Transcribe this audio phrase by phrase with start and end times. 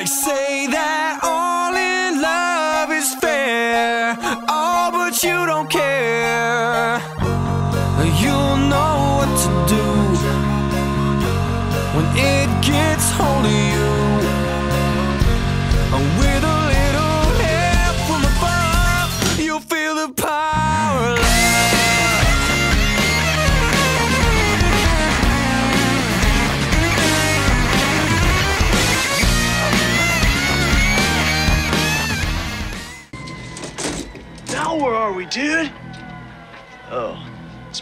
[0.00, 4.16] They say that all in love is fair.
[4.48, 5.59] Oh, but you don't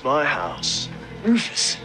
[0.08, 0.88] my house.
[1.22, 1.76] Rufus.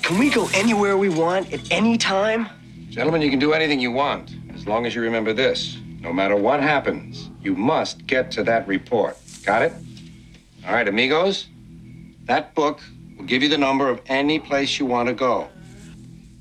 [0.00, 2.48] Can we go anywhere we want at any time?
[2.88, 5.76] Gentlemen, you can do anything you want, as long as you remember this.
[6.00, 9.18] No matter what happens, you must get to that report.
[9.44, 9.72] Got it?
[10.66, 11.48] All right, amigos?
[12.24, 12.80] That book
[13.18, 15.50] will give you the number of any place you want to go.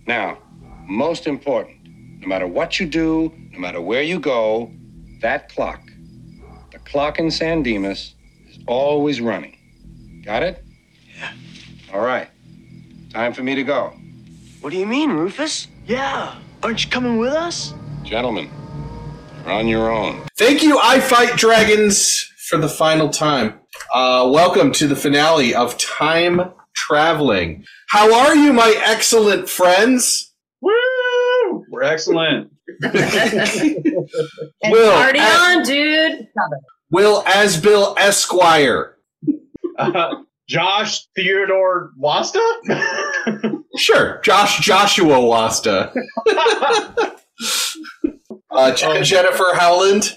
[0.07, 0.37] Now,
[0.85, 1.75] most important,
[2.21, 4.71] no matter what you do, no matter where you go,
[5.19, 5.81] that clock,
[6.71, 8.15] the clock in San Dimas,
[8.47, 9.52] is always running.
[10.25, 10.63] Got it?
[11.17, 11.31] Yeah.
[11.93, 12.29] All right.
[13.11, 13.93] Time for me to go.
[14.61, 15.67] What do you mean, Rufus?
[15.85, 16.35] Yeah.
[16.61, 17.73] Aren't you coming with us?
[18.03, 18.49] Gentlemen,
[19.43, 20.21] you're on your own.
[20.37, 23.59] Thank you, I Fight Dragons, for the final time.
[23.93, 27.65] Uh, welcome to the finale of Time Traveling.
[27.89, 30.33] How are you, my excellent friends?
[30.61, 31.65] Woo!
[31.69, 32.51] We're excellent.
[34.63, 36.27] And Will, party as- on, dude.
[36.89, 38.95] Will Asbill Esquire.
[39.77, 40.15] Uh,
[40.49, 42.41] Josh Theodore Wasta?
[43.75, 45.91] Sure, Josh Joshua Wasta.
[48.51, 50.15] uh, Jen- Jennifer Howland.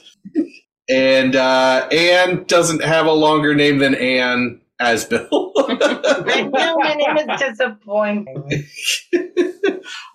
[0.91, 5.27] And uh, Anne doesn't have a longer name than Anne Asbill.
[5.57, 8.67] I know my name is disappointing.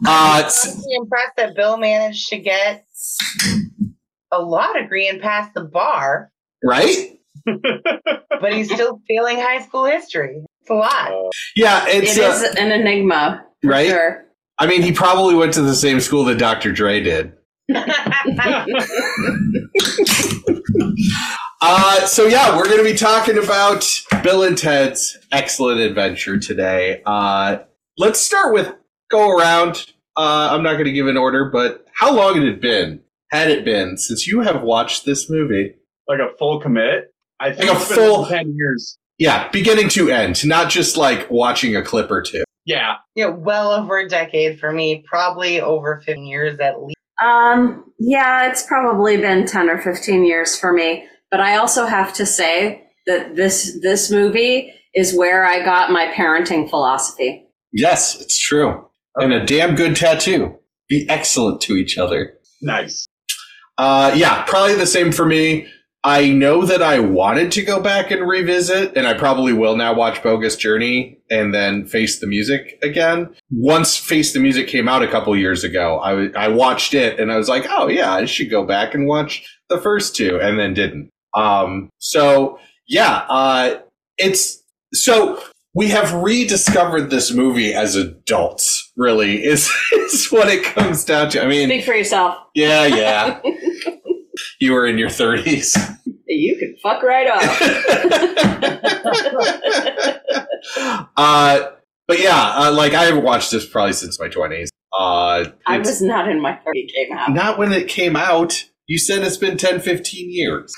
[0.05, 2.86] uh, s- I'm impressed that Bill managed to get
[4.31, 6.31] a law degree and pass the bar,
[6.64, 7.17] right?
[7.45, 10.43] But he's still failing high school history.
[10.61, 11.11] It's a lot.
[11.55, 13.88] Yeah, it's It uh, is an enigma, for right.
[13.88, 14.26] sure.
[14.60, 16.71] I mean, he probably went to the same school that Dr.
[16.71, 17.33] Dre did.
[21.64, 23.87] Uh, so yeah, we're going to be talking about
[24.23, 27.04] Bill and Ted's Excellent Adventure today.
[27.05, 27.60] Uh,
[27.99, 28.73] let's start with
[29.11, 29.86] go around.
[30.17, 33.02] Uh, I'm not going to give an order, but how long had it been?
[33.30, 35.76] Had it been since you have watched this movie?
[36.08, 37.14] like a full commit?
[37.42, 38.98] I think Like a full- 10 years.
[39.18, 42.44] Yeah, beginning to end, not just like watching a clip or two.
[42.66, 42.96] Yeah.
[43.16, 46.96] yeah, well over a decade for me, probably over 15 years at least.
[47.22, 51.06] Um, yeah, it's probably been 10 or 15 years for me.
[51.30, 56.08] But I also have to say that this this movie is where I got my
[56.16, 57.48] parenting philosophy.
[57.72, 58.86] Yes, it's true,
[59.16, 60.58] and a damn good tattoo.
[60.90, 62.34] Be excellent to each other.
[62.62, 63.08] Nice.
[63.78, 65.68] Uh, yeah, probably the same for me.
[66.04, 69.94] I know that I wanted to go back and revisit, and I probably will now
[69.94, 73.36] watch Bogus Journey and then Face the Music again.
[73.52, 77.32] Once Face the Music came out a couple years ago, I, I watched it and
[77.32, 80.58] I was like, oh yeah, I should go back and watch the first two, and
[80.58, 81.11] then didn't.
[81.36, 82.58] Um, so
[82.88, 83.80] yeah, uh,
[84.17, 84.64] it's
[84.94, 85.42] so
[85.73, 88.92] we have rediscovered this movie as adults.
[88.98, 91.44] Really, is is what it comes down to.
[91.44, 92.38] I mean, Speak for yourself.
[92.56, 93.40] yeah, yeah.
[94.59, 95.77] you were in your 30s.
[96.33, 97.43] You can fuck right off.
[101.17, 101.59] uh,
[102.08, 104.69] but yeah, uh, like I haven't watched this probably since my 20s.
[104.97, 107.33] Uh, I was not in my 30 came out.
[107.33, 108.64] not when it came out.
[108.87, 110.73] You said it's been 10, 15 years.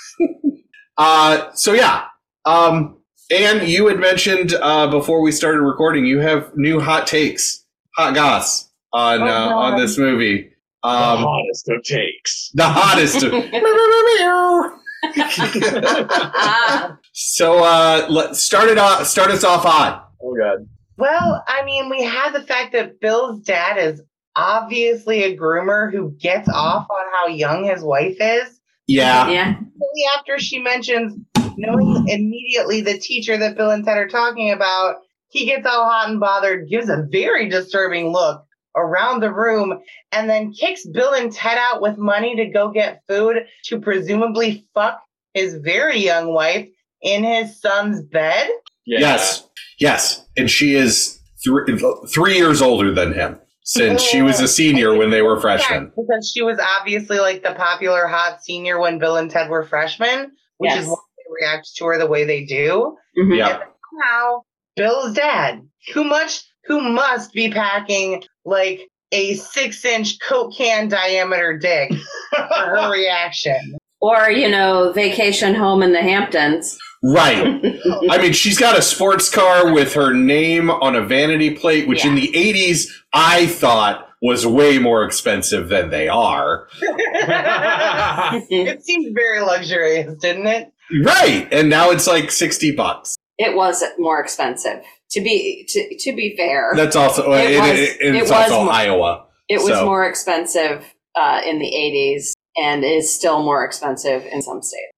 [0.97, 2.05] uh, so yeah.
[2.45, 2.97] Um,
[3.31, 7.63] and you had mentioned uh, before we started recording, you have new hot takes,
[7.95, 10.49] hot goss on Oh, uh, on this movie.
[10.83, 12.51] The Um, hottest of takes.
[12.53, 13.23] the hottest.
[13.23, 13.33] Of-
[17.13, 19.05] so uh, let start it off.
[19.07, 20.01] Start us off on.
[20.21, 20.67] Oh, God.
[20.97, 24.01] Well, I mean, we had the fact that Bill's dad is
[24.35, 28.59] obviously a groomer who gets off on how young his wife is.
[28.87, 29.29] Yeah.
[29.29, 29.47] yeah.
[29.49, 31.15] Immediately after she mentions
[31.57, 34.97] knowing immediately the teacher that Bill and Ted are talking about,
[35.29, 39.79] he gets all hot and bothered, gives a very disturbing look around the room,
[40.11, 44.67] and then kicks Bill and Ted out with money to go get food to presumably
[44.73, 44.99] fuck
[45.33, 46.67] his very young wife
[47.01, 48.49] in his son's bed.
[48.85, 48.99] Yeah.
[48.99, 49.47] Yes.
[49.79, 50.25] Yes.
[50.37, 51.77] And she is three
[52.13, 55.83] three years older than him since she was a senior when they were freshmen.
[55.95, 59.63] Yeah, because she was obviously like the popular hot senior when Bill and Ted were
[59.63, 60.83] freshmen, which Yes.
[60.83, 62.95] is why they react to her the way they do.
[63.17, 63.37] Mhm.
[63.37, 63.49] Yeah.
[63.49, 63.59] And
[64.01, 64.41] somehow
[64.75, 65.61] Bill's dad,
[65.93, 68.81] who much who must be packing like
[69.11, 71.91] a six inch Coke can diameter dick
[72.31, 73.77] for her reaction.
[74.01, 76.77] Or, you know, vacation home in the Hamptons.
[77.03, 77.45] Right.
[78.09, 82.05] I mean, she's got a sports car with her name on a vanity plate, which
[82.05, 86.67] in the 80s I thought was way more expensive than they are.
[86.81, 90.71] it seemed very luxurious, didn't it?
[91.03, 91.47] Right.
[91.51, 93.17] And now it's like 60 bucks.
[93.37, 94.81] It was more expensive.
[95.13, 98.31] To be to, to be fair, That's also, It it, was- it- it's it was
[98.31, 99.25] also mo- Iowa.
[99.49, 100.83] it was so- more expensive
[101.15, 104.91] uh, in the 80s and is still more expensive in some states.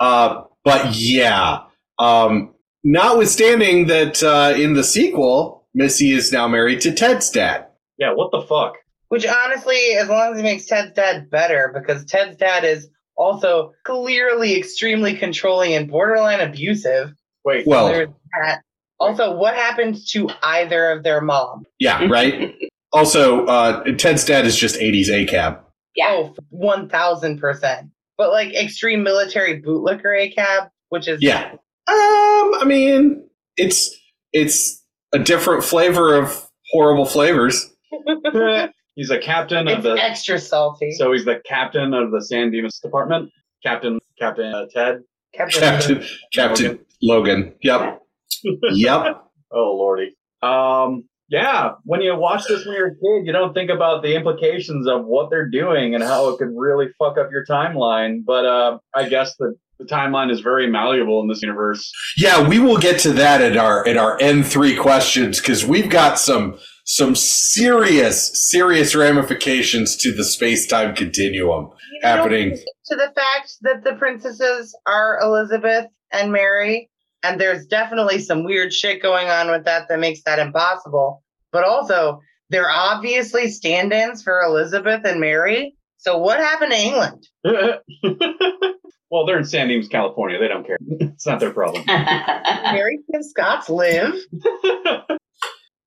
[0.00, 1.60] Uh, but yeah,
[1.98, 2.54] um,
[2.84, 7.66] notwithstanding that uh, in the sequel, Missy is now married to Ted's dad.
[7.98, 8.74] Yeah, what the fuck?
[9.08, 13.72] Which honestly, as long as it makes Ted's dad better, because Ted's dad is also
[13.84, 17.12] clearly extremely controlling and borderline abusive.
[17.44, 18.08] Wait, Well, There's
[18.40, 18.60] that.
[19.00, 21.64] Also, what happened to either of their mom?
[21.78, 22.54] yeah, right.
[22.92, 25.60] also, uh, Ted's dad is just '80s ACAB.
[25.94, 26.08] Yeah.
[26.10, 27.90] Oh, one thousand percent.
[28.16, 31.52] But like extreme military bootlicker ACAB, which is Yeah.
[31.52, 31.56] Um,
[31.86, 33.96] I mean, it's
[34.32, 37.70] it's a different flavor of horrible flavors.
[38.94, 39.94] he's a captain of it's the.
[39.94, 40.92] extra salty.
[40.92, 43.30] So he's the captain of the San Dimas department.
[43.62, 45.02] Captain, Captain uh, Ted.
[45.34, 47.54] Captain, Captain Captain Logan.
[47.62, 48.02] Yep.
[48.72, 49.22] yep.
[49.52, 50.14] Oh lordy.
[50.42, 51.04] Um.
[51.30, 51.72] Yeah.
[51.84, 55.04] When you watch this when you're a kid, you don't think about the implications of
[55.04, 58.20] what they're doing and how it could really fuck up your timeline.
[58.24, 61.92] But uh, I guess the the timeline is very malleable in this universe.
[62.16, 65.90] Yeah, we will get to that at our at our N three questions because we've
[65.90, 72.50] got some some serious serious ramifications to the space time continuum You know, happening.
[72.86, 76.90] to the fact that the princesses are Elizabeth and Mary,
[77.22, 81.22] and there's definitely some weird shit going on with that that makes that impossible.
[81.52, 82.20] But also,
[82.50, 85.74] they're obviously stand ins for Elizabeth and Mary.
[85.98, 87.26] So, what happened to England?
[89.10, 90.38] well, they're in San Dimas, California.
[90.38, 90.78] They don't care.
[91.18, 91.82] It's not their problem.
[91.88, 94.14] Mary and Scott's live.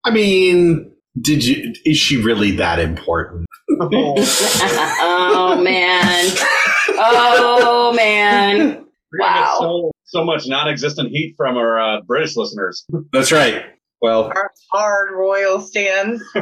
[0.04, 0.92] I mean,
[1.22, 1.74] did you?
[1.86, 3.46] Is she really that important?
[3.80, 6.26] oh man.
[6.90, 8.86] Oh man.
[9.14, 9.91] We're Wow.
[10.12, 12.86] So, so much non-existent heat from our uh, British listeners.
[13.12, 13.66] That's right.
[14.02, 16.24] Well, Our hard royal stands.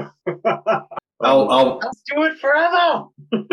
[1.22, 3.08] I'll I'll Let's do it forever.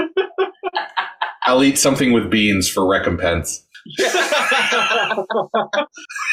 [1.44, 3.66] I'll eat something with beans for recompense.
[3.98, 4.08] Don't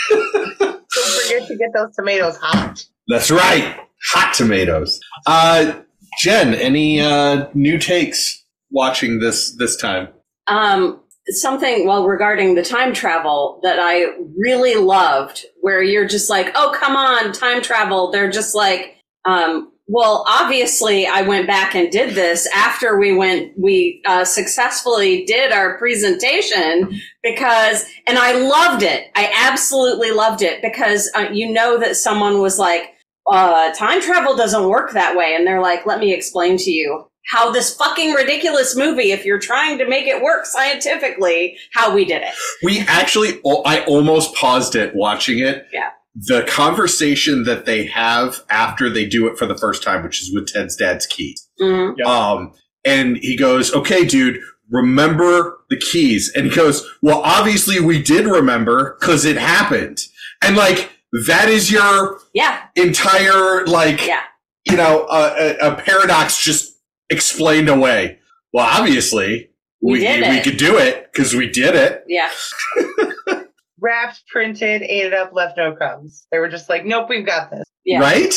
[0.09, 2.85] forget to get those tomatoes hot.
[3.07, 3.79] That's right.
[4.11, 4.99] Hot tomatoes.
[5.25, 5.81] Uh,
[6.19, 10.09] Jen, any uh, new takes watching this this time?
[10.47, 16.51] Um, something well regarding the time travel that I really loved, where you're just like,
[16.55, 18.11] oh come on, time travel.
[18.11, 23.51] They're just like, um, well, obviously, I went back and did this after we went,
[23.59, 29.11] we uh, successfully did our presentation because, and I loved it.
[29.15, 32.93] I absolutely loved it because uh, you know that someone was like,
[33.29, 35.35] uh, time travel doesn't work that way.
[35.35, 39.39] And they're like, let me explain to you how this fucking ridiculous movie, if you're
[39.39, 42.33] trying to make it work scientifically, how we did it.
[42.63, 45.67] We actually, I almost paused it watching it.
[45.71, 45.89] Yeah.
[46.15, 50.33] The conversation that they have after they do it for the first time, which is
[50.33, 51.47] with Ted's dad's keys.
[51.59, 51.95] Mhm.
[51.97, 52.05] Yeah.
[52.05, 52.53] Um,
[52.85, 56.31] and he goes, okay, dude, remember the keys.
[56.35, 59.99] And he goes, well, obviously we did remember because it happened.
[60.43, 60.91] And like,
[61.27, 64.21] that is your Yeah, entire, like, yeah.
[64.69, 66.72] you know, a, a, a paradox just
[67.09, 68.19] explained away.
[68.53, 69.49] Well, obviously
[69.81, 72.03] We we, we could do it because we did it.
[72.07, 72.29] Yeah.
[73.79, 76.25] Wrapped, printed, ate it up, left no crumbs.
[76.31, 77.65] They were just like, nope, we've got this.
[77.83, 77.99] Yeah.
[77.99, 78.33] Right?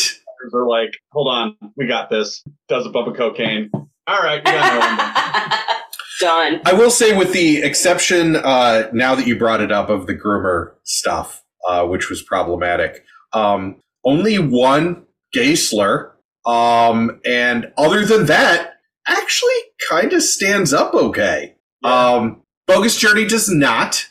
[0.52, 2.42] They're like, hold on, we got this.
[2.68, 3.70] Does a bump of cocaine.
[4.08, 5.76] All right, you got it.
[6.20, 6.62] Done.
[6.64, 10.14] I will say, with the exception, uh, now that you brought it up, of the
[10.14, 13.04] groomer stuff, uh, which was problematic,
[13.34, 16.12] um, only one gay slur.
[16.46, 18.74] Um, and other than that,
[19.06, 19.54] actually
[19.88, 21.56] kind of stands up okay.
[21.84, 24.08] Um, Bogus Journey does not.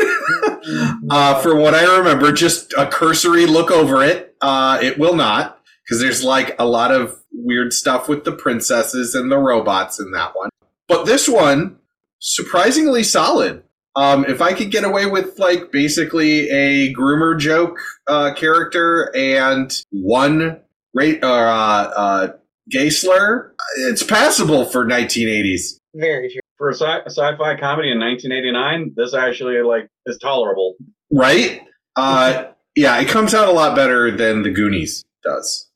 [1.10, 4.36] uh, from what I remember, just a cursory look over it.
[4.40, 9.14] Uh, it will not, because there's like a lot of weird stuff with the princesses
[9.14, 10.50] and the robots in that one.
[10.88, 11.78] But this one,
[12.18, 13.62] surprisingly solid.
[13.96, 19.72] Um, if I could get away with like basically a groomer joke uh, character and
[19.90, 20.60] one
[20.94, 22.28] rate or uh, uh,
[22.70, 25.78] gay slur, it's passable for 1980s.
[25.94, 26.40] Very true.
[26.56, 30.74] For a, sci- a sci-fi comedy in 1989, this actually like is tolerable.
[31.12, 31.62] right?
[31.96, 35.68] Uh, yeah, it comes out a lot better than the Goonies does.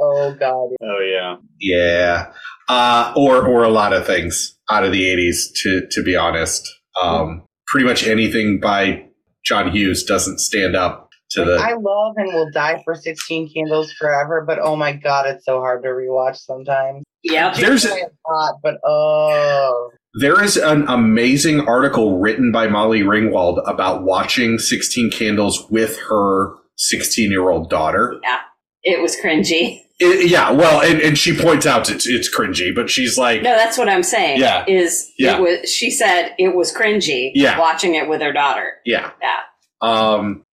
[0.00, 0.70] Oh god.
[0.82, 1.36] Oh yeah.
[1.60, 2.32] Yeah,
[2.68, 5.52] uh, or or a lot of things out of the '80s.
[5.62, 6.68] To to be honest,
[7.00, 9.04] um, pretty much anything by
[9.44, 11.56] John Hughes doesn't stand up to the.
[11.56, 15.58] I love and will die for 16 Candles forever, but oh my god, it's so
[15.60, 17.02] hard to rewatch sometimes.
[17.24, 17.54] Yep.
[17.56, 17.94] There's a
[18.28, 19.90] lot, but oh.
[20.20, 26.54] There is an amazing article written by Molly Ringwald about watching 16 Candles with her
[26.76, 28.18] 16 year old daughter.
[28.22, 28.40] Yeah,
[28.82, 29.80] it was cringy.
[29.98, 33.56] It- yeah, well, and, and she points out it's, it's cringy, but she's like, No,
[33.56, 34.40] that's what I'm saying.
[34.40, 34.64] Yeah.
[34.66, 35.36] Is Yeah.
[35.36, 37.58] it was she said it was cringy Yeah.
[37.58, 38.72] watching it with her daughter.
[38.84, 39.12] yeah.
[39.22, 39.36] Yeah.
[39.80, 40.44] Um,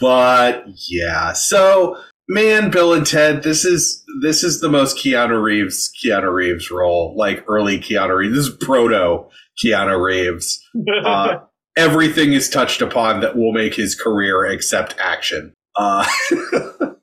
[0.00, 1.96] but yeah, so
[2.28, 7.14] man, Bill and Ted, this is this is the most Keanu Reeves Keanu Reeves role,
[7.16, 8.34] like early Keanu Reeves.
[8.34, 9.28] This is proto
[9.62, 10.62] Keanu Reeves.
[11.04, 11.38] Uh,
[11.76, 15.52] everything is touched upon that will make his career except action.
[15.74, 16.06] Uh,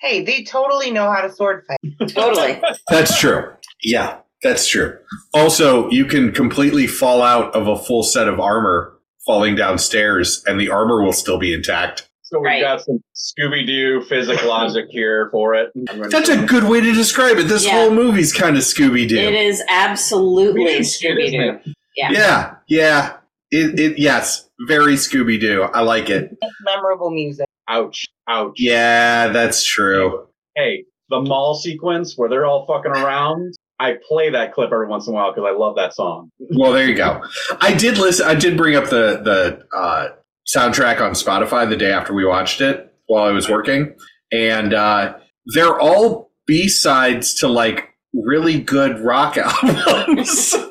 [0.00, 2.08] Hey, they totally know how to sword fight.
[2.08, 2.60] Totally.
[2.88, 3.52] that's true.
[3.82, 4.96] Yeah, that's true.
[5.34, 8.94] Also, you can completely fall out of a full set of armor
[9.26, 12.06] falling downstairs, and the armor will still be intact.
[12.22, 12.60] so we've Right.
[12.60, 15.72] got some Scooby Doo physic logic here for it.
[16.10, 17.48] That's a good way to describe it.
[17.48, 17.72] This Yeah.
[17.72, 19.16] whole movie's kind of Scooby Doo.
[19.18, 21.72] It is absolutely Scooby Doo.
[21.96, 22.12] Yeah.
[22.12, 23.12] Yeah, yeah.
[23.50, 25.62] It, it yes, very Scooby Doo.
[25.74, 26.36] I like it.
[26.64, 27.46] Memorable music.
[27.68, 28.06] Ouch.
[28.28, 28.54] Ouch.
[28.60, 30.28] Yeah, that's true.
[30.54, 33.54] Hey, the mall sequence where they're all fucking around.
[33.80, 36.30] I play that clip every once in a while because I love that song.
[36.38, 37.22] Well, there you go.
[37.62, 38.26] I did listen.
[38.26, 40.08] I did bring up the the uh,
[40.46, 43.94] soundtrack on Spotify the day after we watched it while I was working,
[44.30, 45.14] and uh,
[45.54, 50.54] they're all B sides to like really good rock albums.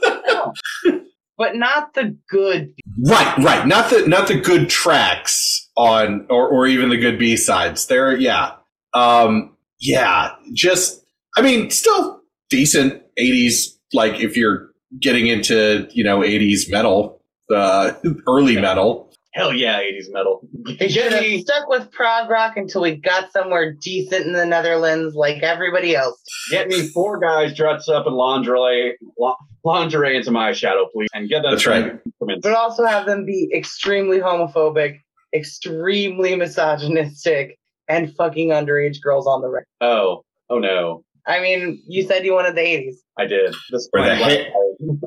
[1.38, 2.74] But not the good.
[3.06, 3.66] right, right.
[3.66, 7.88] Not the not the good tracks on, or or even the good B sides.
[7.88, 8.56] They're yeah,
[8.94, 10.32] um, yeah.
[10.52, 11.02] Just
[11.38, 12.19] I mean, still
[12.50, 13.78] decent '80s.
[13.94, 17.22] Like if you're getting into you know '80s metal,
[17.54, 17.94] uh,
[18.28, 19.08] early metal.
[19.34, 20.42] Hell yeah, 80s metal.
[20.80, 25.14] They should have stuck with prog rock until we got somewhere decent in the Netherlands,
[25.14, 26.20] like everybody else.
[26.50, 31.30] Get me four guys dressed up in lingerie, la- lingerie into my shadow, please, and
[31.30, 31.52] get them.
[31.52, 32.00] That's right.
[32.06, 32.42] instruments.
[32.42, 35.00] But also have them be extremely homophobic,
[35.34, 39.68] extremely misogynistic, and fucking underage girls on the record.
[39.80, 42.96] Oh, oh no, I mean, you said you wanted the 80s.
[43.18, 43.54] I did.
[43.72, 44.48] This Where the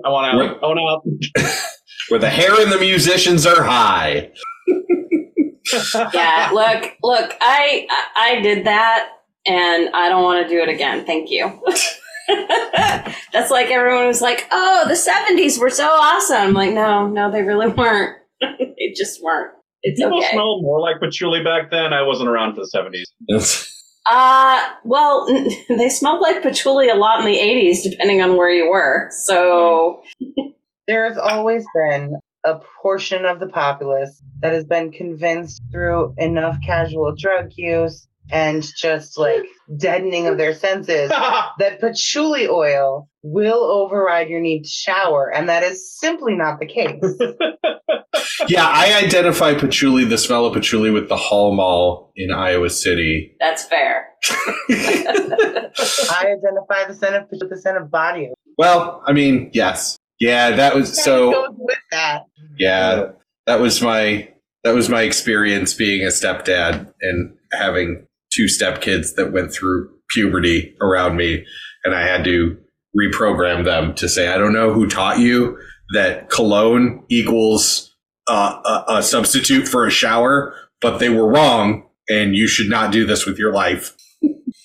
[0.04, 0.36] I want out.
[0.36, 0.80] Where- I want
[1.36, 1.44] out.
[2.08, 4.30] where the hair and the musicians are high.
[6.14, 6.50] yeah.
[6.52, 7.34] Look, look.
[7.40, 9.08] I I I did that,
[9.46, 11.04] and I don't want to do it again.
[11.04, 11.60] Thank you.
[13.32, 17.30] That's like everyone was like, "Oh, the '70s were so awesome." I'm like, no, no,
[17.30, 18.16] they really weren't.
[18.40, 19.52] they just weren't.
[19.82, 20.28] It's People okay.
[20.32, 21.92] smelled more like patchouli back then.
[21.92, 23.68] I wasn't around for the 70s.
[24.06, 25.26] Uh, well,
[25.68, 29.08] they smelled like patchouli a lot in the 80s, depending on where you were.
[29.12, 30.02] So,
[30.88, 36.56] There has always been a portion of the populace that has been convinced through enough
[36.66, 39.44] casual drug use and just like
[39.76, 41.10] deadening of their senses
[41.58, 46.66] that patchouli oil will override your need to shower, and that is simply not the
[46.66, 47.00] case.
[48.48, 53.36] yeah, I identify patchouli, the smell of patchouli, with the Hall Mall in Iowa City.
[53.38, 54.08] that's fair.
[54.70, 58.34] I identify the scent of with the scent of body oil.
[58.58, 61.54] well, I mean, yes, yeah, that was It so.
[61.58, 62.22] with that.
[62.58, 63.10] Yeah,
[63.46, 64.28] that was my
[64.64, 69.90] that was my experience being a stepdad and having two step kids that went through
[70.10, 71.44] puberty around me,
[71.84, 72.56] and I had to
[72.96, 75.58] reprogram them to say, I don't know who taught you
[75.94, 77.94] that cologne equals
[78.28, 82.92] uh, a, a substitute for a shower, but they were wrong, and you should not
[82.92, 83.94] do this with your life.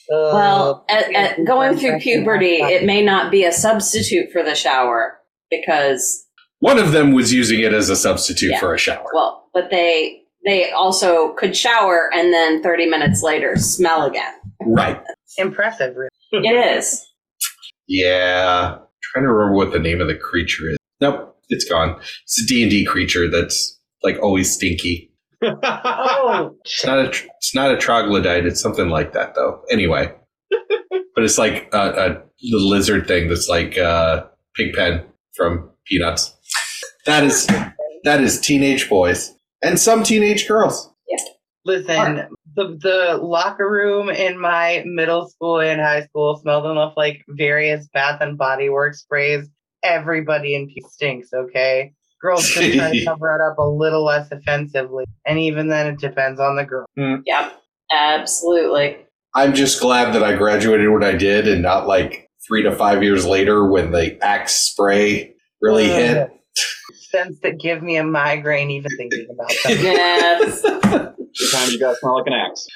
[0.10, 4.56] Well, Uh, at, at going through puberty, it may not be a substitute for the
[4.56, 5.20] shower
[5.50, 6.26] because,
[6.60, 8.60] One of them was using it as a substitute Yeah.
[8.60, 9.06] for a shower.
[9.14, 14.34] well, but they they also could shower and then 30 minutes later smell again.
[14.66, 15.00] Right.
[15.38, 15.96] impressive.
[15.96, 16.48] Really.
[16.48, 17.06] It is.
[17.88, 18.78] Yeah.
[19.04, 20.78] trying to remember what the name of the creature is.
[21.02, 22.00] Nope, it's gone.
[22.24, 25.12] It's a D&D creature that's like always stinky.
[25.44, 29.62] Oh, It's not a tr- it's not a troglodyte, it's something like that though.
[29.70, 30.14] Anyway.
[30.50, 34.24] but it's like a, a the lizard thing that's like uh
[34.56, 35.04] Pigpen
[35.36, 36.34] from Peanuts.
[37.06, 37.48] That is
[38.04, 39.37] that is teenage boys
[39.68, 40.92] and some teenage girls.
[41.08, 41.18] Yeah.
[41.66, 47.24] Listen, the the locker room in my middle school and high school smelled enough like
[47.28, 49.48] various Bath and Body Works sprays.
[49.84, 51.30] Everybody in P stinks.
[51.34, 55.88] Okay, girls just try to cover it up a little less offensively, and even then,
[55.88, 56.86] it depends on the girl.
[56.96, 57.18] Hmm.
[57.26, 57.62] Yep.
[57.92, 58.98] Absolutely.
[59.34, 63.04] I'm just glad that I graduated when I did and not like three to five
[63.04, 65.98] years later when the axe spray really Ugh.
[65.98, 66.32] hit.
[67.10, 69.78] Scents that give me a migraine even thinking about them.
[69.84, 70.62] Yes.
[70.62, 72.68] The time you guys smell like an axe.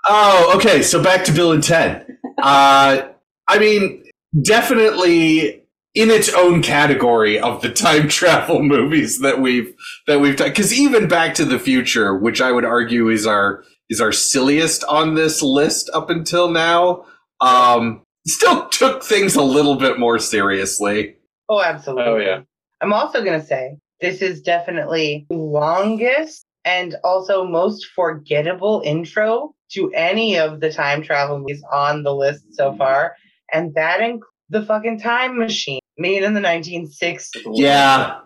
[0.04, 0.82] Oh, okay.
[0.82, 2.06] So back to Bill and Ted.
[2.42, 3.02] Uh,
[3.46, 4.04] I mean,
[4.40, 5.62] definitely
[5.94, 9.74] in its own category of the time travel movies that we've
[10.06, 10.48] that we've done.
[10.48, 14.84] Because even Back to the Future, which I would argue is our is our silliest
[14.84, 17.04] on this list up until now,
[17.40, 21.16] um, still took things a little bit more seriously.
[21.48, 22.04] Oh, absolutely.
[22.04, 22.40] Oh yeah.
[22.80, 29.92] I'm also going to say this is definitely longest and also most forgettable intro to
[29.94, 32.78] any of the time travel movies on the list so mm-hmm.
[32.78, 33.16] far.
[33.52, 37.28] And that includes the fucking time machine made in the 1960s.
[37.54, 38.18] Yeah.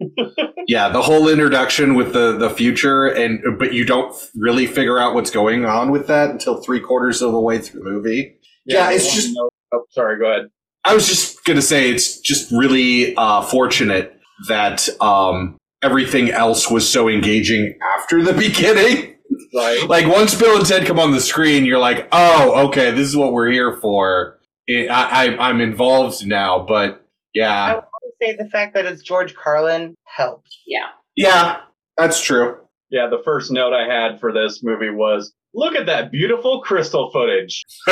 [0.68, 5.14] Yeah, the whole introduction with the the future, and but you don't really figure out
[5.14, 8.37] what's going on with that until three quarters of the way through the movie.
[8.68, 10.18] Yeah, the it's just- note- Oh, sorry.
[10.18, 10.46] Go ahead.
[10.84, 16.88] I was just gonna say it's just really uh, fortunate that um, everything else was
[16.88, 19.16] so engaging after the beginning.
[19.54, 19.86] Right.
[19.88, 23.14] like once Bill and Ted come on the screen, you're like, oh, okay, this is
[23.16, 24.38] what we're here for.
[24.70, 27.50] I, I, I'm involved now, but yeah.
[27.52, 30.48] I yeah, want to say the fact that it's George Carlin helped.
[30.66, 30.86] Yeah.
[31.16, 31.60] Yeah,
[31.98, 32.56] that's true.
[32.90, 33.08] Yeah.
[33.10, 37.64] The first note I had for this movie was, "Look at that beautiful crystal footage."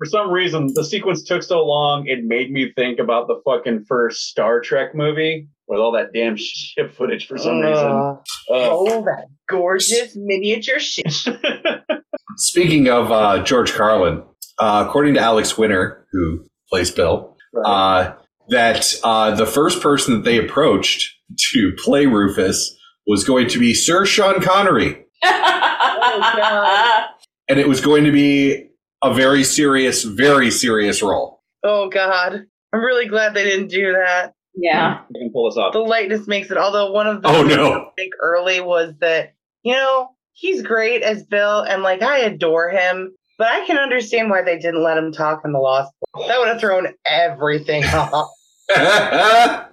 [0.00, 3.84] For some reason, the sequence took so long, it made me think about the fucking
[3.86, 7.86] first Star Trek movie with all that damn ship footage for some reason.
[7.86, 8.12] Uh,
[8.50, 11.12] Uh, oh, that gorgeous miniature shit.
[12.36, 14.22] Speaking of uh, George Carlin,
[14.58, 18.12] uh, according to Alex Winter, who plays Bill, uh,
[18.48, 21.14] that uh, the first person that they approached
[21.52, 22.74] to play Rufus
[23.06, 27.08] was going to be Sir Sean Connery, God.
[27.48, 28.68] and it was going to be
[29.02, 31.42] a very serious, very serious role.
[31.62, 32.44] Oh God.
[32.72, 34.32] I'm really glad they didn't do that.
[34.54, 35.00] yeah.
[35.02, 35.72] I can pull this off.
[35.72, 36.56] The lightness makes it.
[36.56, 37.72] Although one of the Oh, no.
[37.72, 42.70] I think early was that you know he's great as Bill, and like I adore
[42.70, 45.92] him, but I can understand why they didn't let him talk in the Lost.
[46.28, 48.30] That would have thrown everything off.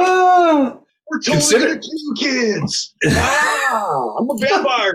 [0.00, 0.78] Ah.
[1.10, 2.94] We're totally Consider- gonna kill kids.
[3.06, 4.94] ah, I'm a vampire.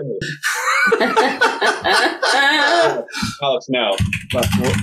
[3.42, 3.96] Alex, no,
[4.32, 4.74] That's- we're-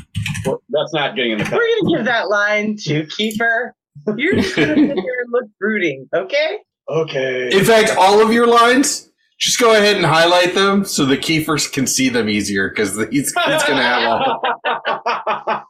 [0.46, 1.54] we're- that's not getting in the cut.
[1.54, 3.72] We're gonna give that line to Kiefer.
[4.18, 6.58] You're just gonna sit here and look brooding, okay?
[6.90, 7.50] Okay.
[7.58, 11.72] In fact, all of your lines, just go ahead and highlight them so the Kiefer
[11.72, 14.42] can see them easier because he's, he's going to have all.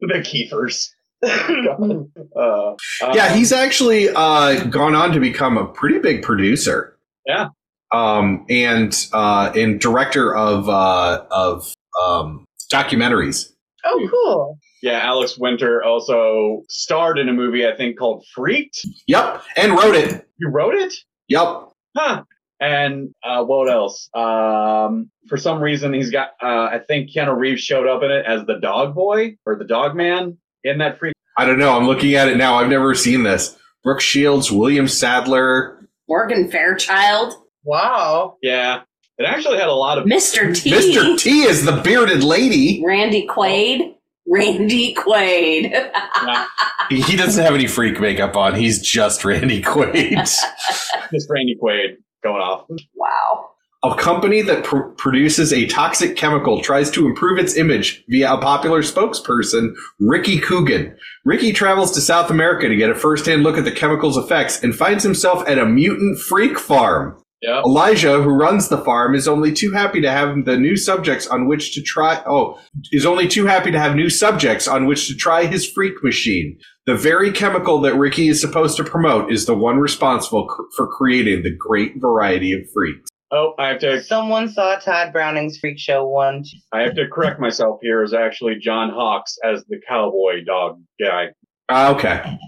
[0.00, 0.88] the Kiefers.
[1.24, 2.04] uh,
[2.36, 2.74] uh,
[3.14, 6.96] Yeah, he's actually uh, gone on to become a pretty big producer.
[7.26, 7.48] Yeah.
[7.92, 13.50] Um, and uh, and director of uh, of um, documentaries.
[13.84, 14.58] Oh, cool.
[14.82, 15.00] yeah.
[15.00, 18.84] Alex Winter also starred in a movie I think called Freaked.
[19.06, 20.26] Yep, and wrote it.
[20.38, 20.94] You wrote it?
[21.28, 21.68] Yep.
[21.96, 22.24] Huh.
[22.60, 24.08] And uh, what else?
[24.14, 26.30] Um, for some reason, he's got.
[26.40, 29.64] Uh, I think Keanu Reeves showed up in it as the dog boy or the
[29.64, 31.14] dog man in that freak.
[31.38, 31.76] I don't know.
[31.76, 32.56] I'm looking at it now.
[32.56, 33.56] I've never seen this.
[33.82, 38.36] Brooke Shields, William Sadler, Morgan Fairchild, Wow.
[38.42, 38.82] Yeah,
[39.18, 40.04] it actually had a lot of.
[40.04, 40.54] Mr.
[40.54, 41.18] T, Mr.
[41.18, 42.82] T is the bearded lady.
[42.84, 43.94] Randy Quaid,
[44.26, 45.70] Randy Quaid.
[45.72, 46.46] Yeah,
[46.90, 48.54] He he doesn't have any freak makeup on.
[48.54, 50.10] He's just Randy Quaid.
[51.12, 52.66] just Randy Quaid going off.
[52.94, 53.50] wow.
[53.84, 58.38] A company that pr- produces a toxic chemical tries to improve its image via a
[58.38, 60.96] popular spokesperson, Ricky Coogan.
[61.24, 64.72] Ricky travels to South America to get a first-hand look at the chemical's effects and
[64.72, 67.20] finds himself at a mutant freak farm.
[67.42, 67.64] Yep.
[67.64, 71.48] Elijah, who runs the farm, is only too happy to have the new subjects on
[71.48, 72.22] which to try.
[72.24, 72.60] Oh,
[72.92, 76.56] is only too happy to have new subjects on which to try his freak machine.
[76.86, 80.86] The very chemical that Ricky is supposed to promote is the one responsible cr- for
[80.86, 83.10] creating the great variety of freaks.
[83.34, 84.02] Oh, I have to.
[84.02, 86.44] Someone saw Tod Browning's Freak Show one.
[86.70, 87.80] I have to correct myself.
[87.80, 91.28] Here is actually John Hawkes as the cowboy dog guy.
[91.70, 92.38] Ah, okay.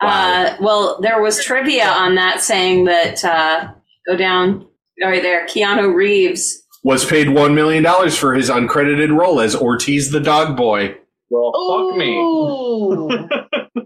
[0.00, 3.72] Uh, well, there was trivia on that saying that uh,
[4.08, 4.66] go down
[5.00, 5.46] right there.
[5.46, 6.64] Keanu Reeves.
[6.82, 10.96] Was paid $1 million for his uncredited role as Ortiz the dog boy.
[11.30, 12.16] Well, fuck me.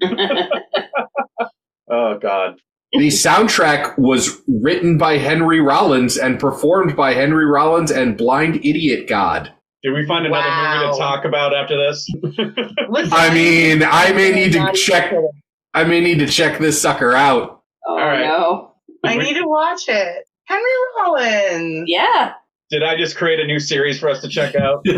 [1.92, 2.58] Oh God.
[2.92, 9.08] The soundtrack was written by Henry Rollins and performed by Henry Rollins and Blind Idiot
[9.08, 9.50] God.
[9.82, 12.06] Did we find another movie to talk about after this?
[13.10, 15.14] I mean, I may need to check.
[15.72, 17.62] I may need to check this sucker out.
[17.88, 18.20] Oh right.
[18.20, 18.74] no.
[19.04, 20.28] I need to watch it.
[20.44, 21.84] Henry Rollins.
[21.88, 22.34] Yeah.
[22.70, 24.84] Did I just create a new series for us to check out?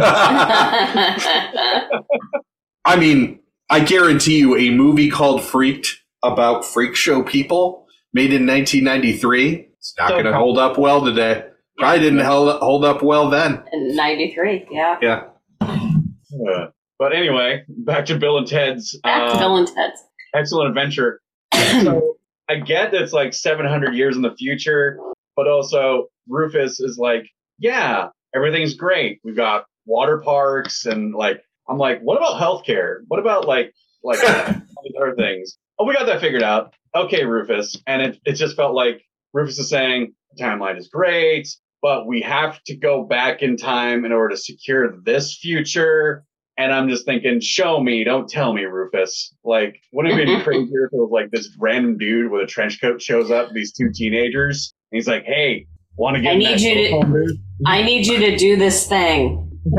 [2.85, 3.39] I mean,
[3.71, 7.84] I guarantee you, a movie called Freaked about freak show people
[8.15, 9.69] made in 1993.
[9.77, 11.49] It's not So going to hold up well today.
[11.77, 13.63] Probably didn't hold, hold up well then.
[13.73, 14.97] In 93, yeah.
[15.03, 15.23] Yeah.
[15.61, 20.01] Uh, but anyway, back to Bill and Ted's Back to uh, Bill and Ted's.
[20.35, 21.21] Excellent Adventure.
[21.83, 22.17] so
[22.49, 24.99] I get that it's like 700 years in the future,
[25.37, 27.27] but also Rufus is like,
[27.59, 29.21] yeah, everything's great.
[29.25, 32.99] We've got water parks and like, I'm like, what about healthcare?
[33.09, 33.73] What about like,
[34.03, 35.59] like all these other things?
[35.79, 36.75] Oh, we got that figured out.
[36.95, 37.77] Okay, Rufus.
[37.87, 41.49] And it, it just felt like Rufus is saying the timeline is great,
[41.83, 46.25] but we have to go back in time in order to secure this future.
[46.57, 49.35] And I'm just thinking, show me, don't tell me, Rufus.
[49.43, 52.81] Like, wouldn't it be crazier if it was like this random dude with a trench
[52.81, 56.61] coat shows up, these two teenagers, and he's like, hey, want to get I need
[56.61, 57.37] you to-?
[57.67, 59.51] I need you to do this thing.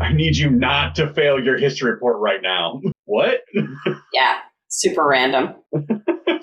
[0.00, 2.82] I need you not to fail your history report right now.
[3.06, 3.40] what?
[4.12, 4.38] Yeah.
[4.76, 5.54] Super random.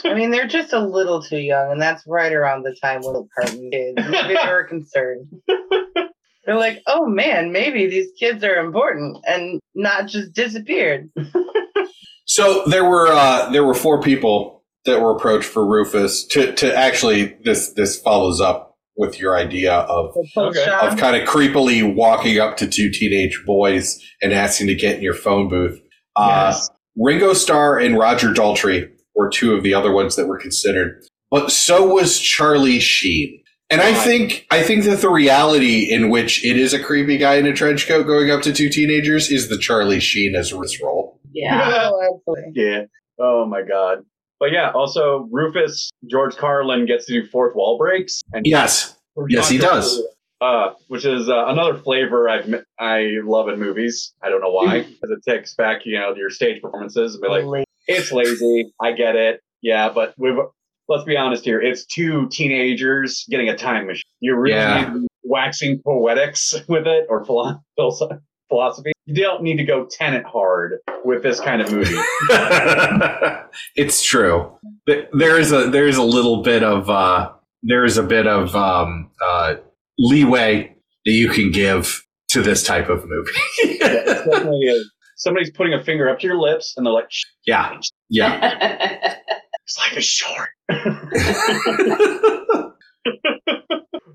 [0.05, 3.13] I mean, they're just a little too young, and that's right around the time when
[3.13, 5.27] the cartoon kids maybe they were concerned.
[6.45, 11.09] They're like, oh man, maybe these kids are important and not just disappeared.
[12.25, 16.73] So there were uh, there were four people that were approached for Rufus to to
[16.75, 20.65] actually this this follows up with your idea of Okay.
[20.81, 25.01] of kind of creepily walking up to two teenage boys and asking to get in
[25.03, 25.79] your phone booth.
[26.15, 26.69] Uh, Yes.
[26.97, 31.51] Ringo Starr and Roger Daltrey were two of the other ones that were considered, but
[31.51, 33.41] so was Charlie Sheen.
[33.69, 37.35] And I think I think that the reality in which it is a creepy guy
[37.35, 40.81] in a trench coat going up to two teenagers is the Charlie Sheen as this
[40.81, 41.19] role.
[41.31, 41.89] Yeah.
[42.27, 42.35] Oh.
[42.53, 42.83] Yeah.
[43.19, 43.99] Oh my god.
[44.39, 48.21] But yeah, also Rufus George Carlin gets to do fourth wall breaks.
[48.33, 48.97] And Yes.
[49.29, 50.01] Yes, he does.
[50.41, 52.41] Uh, which is uh, another flavor I
[52.79, 54.13] I love in movies.
[54.23, 57.27] I don't know why, because it takes back you know your stage performances and be
[57.29, 58.73] like, it's lazy.
[58.81, 59.41] I get it.
[59.61, 60.37] Yeah, but we've
[60.89, 61.61] let's be honest here.
[61.61, 64.01] It's two teenagers getting a time machine.
[64.19, 64.79] You're really Yeah.
[64.79, 68.91] need to be waxing poetics with it or philosophy.
[69.05, 71.95] You don't need to go Tenet hard with this kind of movie.
[73.75, 74.51] it's true.
[74.87, 77.31] There is a there is a little bit of uh,
[77.63, 79.55] there is a bit of um, uh,
[80.01, 83.31] leeway that you can give to this type of movie.
[83.63, 84.13] Yeah,
[84.75, 84.89] it's.
[85.17, 89.17] Somebody's putting a finger up to your lips and they're like, "Shh, yeah, yeah.
[89.63, 90.49] it's like a short.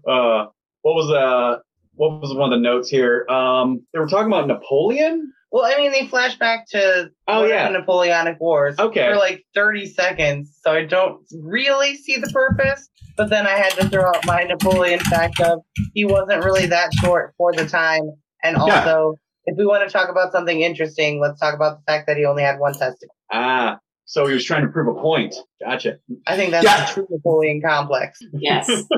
[0.06, 0.46] uh,
[0.82, 1.58] what was uh,
[1.94, 3.24] what was one of the notes here?
[3.28, 5.32] Um, they were talking about Napoleon.
[5.52, 7.70] Well, I mean, they flash back to Oh, one of yeah.
[7.70, 9.08] the Napoleonic Wars Okay.
[9.08, 12.88] for like 30 seconds, so I don't really see the purpose.
[13.16, 15.60] But then I had to throw out my Napoleon fact of
[15.94, 18.02] he wasn't really that short for the time.
[18.42, 18.62] And Yeah.
[18.80, 19.14] also,
[19.46, 22.24] if we want to talk about something interesting, let's talk about the fact that he
[22.24, 23.14] only had one testicle.
[23.32, 25.34] Ah, so he was trying to prove a point.
[25.64, 25.98] Gotcha.
[26.26, 26.84] I think that's Yeah.
[26.86, 28.18] the true Napoleon complex.
[28.32, 28.68] yes.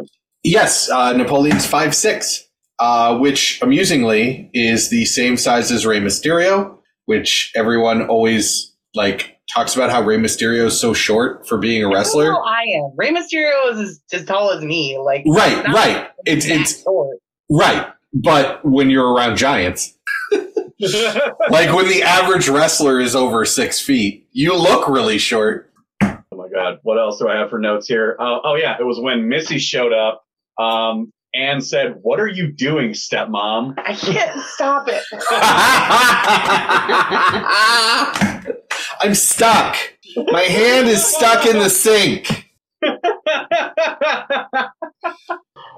[0.44, 2.44] Yes, uh, Napoleon's five six,
[2.78, 9.74] uh, which amusingly is the same size as Rey Mysterio, which everyone always like talks
[9.74, 12.32] about how Rey Mysterio is so short for being a wrestler.
[12.32, 12.92] Well, I am.
[12.96, 14.98] Rey Mysterio is as, as tall as me.
[14.98, 16.10] Like Right, right.
[16.26, 17.18] It's it's short.
[17.50, 19.96] right, but when you're around giants,
[20.30, 25.72] like when the average wrestler is over six feet, you look really short.
[26.02, 28.16] Oh my god, what else do I have for notes here?
[28.18, 30.24] Uh, oh yeah, it was when Missy showed up
[30.58, 35.02] um, and said, "What are you doing, stepmom?" I can't stop it.
[39.00, 39.76] I'm stuck.
[40.16, 42.46] My hand is stuck in the sink.
[42.82, 42.96] uh,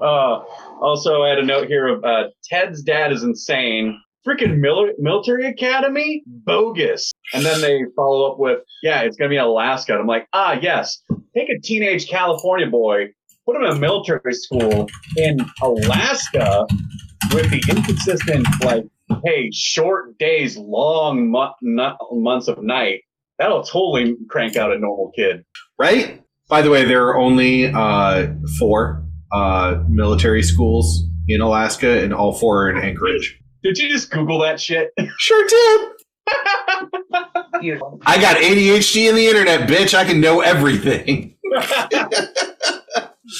[0.81, 3.99] also, I had a note here of uh, Ted's dad is insane.
[4.27, 7.11] Freaking mil- military academy, bogus.
[7.33, 10.57] And then they follow up with, "Yeah, it's gonna be Alaska." And I'm like, "Ah,
[10.61, 11.01] yes.
[11.35, 13.07] Take a teenage California boy,
[13.45, 16.67] put him in a military school in Alaska
[17.33, 18.83] with the inconsistent, like,
[19.23, 21.31] hey, short days, long
[21.61, 23.01] no- months of night.
[23.41, 25.43] That'll totally crank out a normal kid."
[25.79, 26.21] Right?
[26.47, 28.27] By the way, there are only uh,
[28.59, 33.39] four uh, military schools in Alaska, and all four are in Anchorage.
[33.63, 34.91] Did you just Google that shit?
[35.17, 35.87] Sure did.
[38.05, 39.93] I got ADHD in the internet, bitch.
[39.93, 41.35] I can know everything.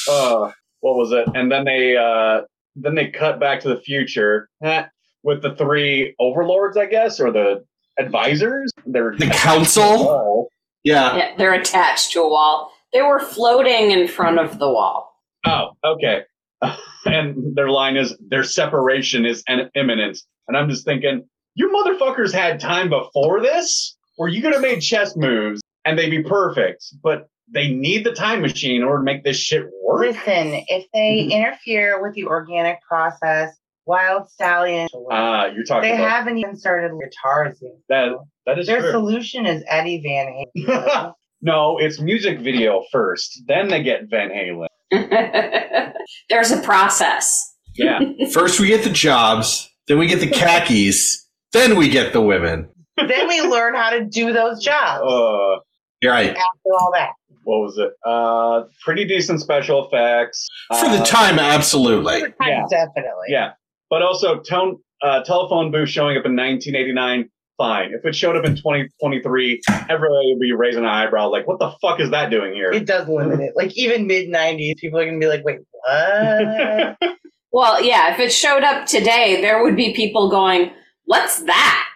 [0.09, 1.27] uh, what was it?
[1.35, 2.41] And then they uh,
[2.75, 4.85] then they cut back to the future eh,
[5.23, 7.63] with the three overlords, I guess, or the
[8.03, 8.71] advisors.
[8.85, 10.49] They're The council?
[10.83, 11.15] Yeah.
[11.15, 12.71] Yeah, they're attached to a wall.
[12.93, 15.15] They were floating in front of the wall.
[15.45, 16.23] Oh, okay.
[17.05, 20.19] and their line is their separation is en- imminent.
[20.47, 21.23] And I'm just thinking,
[21.55, 26.09] you motherfuckers had time before this where you could have made chess moves and they'd
[26.09, 30.01] be perfect, but they need the time machine in order to make this shit work.
[30.01, 36.09] Listen, if they interfere with the organic process, Wyld Stallyn, Ah, you're talking they about
[36.09, 37.71] haven't even started guitars yet.
[37.89, 38.09] that.
[38.45, 38.91] That is Their true.
[38.91, 41.13] solution is Eddie Van Halen.
[41.41, 44.67] no, it's music video first, then they get Van Halen.
[46.29, 47.47] There's a process.
[47.75, 47.99] Yeah.
[48.33, 52.69] First we get the jobs, then we get the khakis, then we get the women.
[52.97, 55.59] then we learn how to do those jobs uh,
[56.01, 56.29] You're right.
[56.31, 57.11] after all that.
[57.45, 57.91] what was it?
[58.05, 60.47] Uh, pretty decent special effects.
[60.79, 62.21] For the Uh, time, absolutely.
[62.41, 62.65] Yeah.
[62.69, 63.27] Definitely.
[63.29, 63.51] Yeah,
[63.91, 67.29] but also tone uh, telephone booth showing up in 1989.
[67.57, 67.91] Fine.
[67.93, 71.71] If it showed up in 2023, everybody would be raising an eyebrow, like, "What the
[71.79, 73.53] fuck is that doing here?" It does limit it.
[73.55, 76.97] Like even mid '90s, people are gonna be like, "Wait, what?"
[77.53, 80.71] Well, yeah, if it showed up today, there would be people going,
[81.05, 81.89] What's that?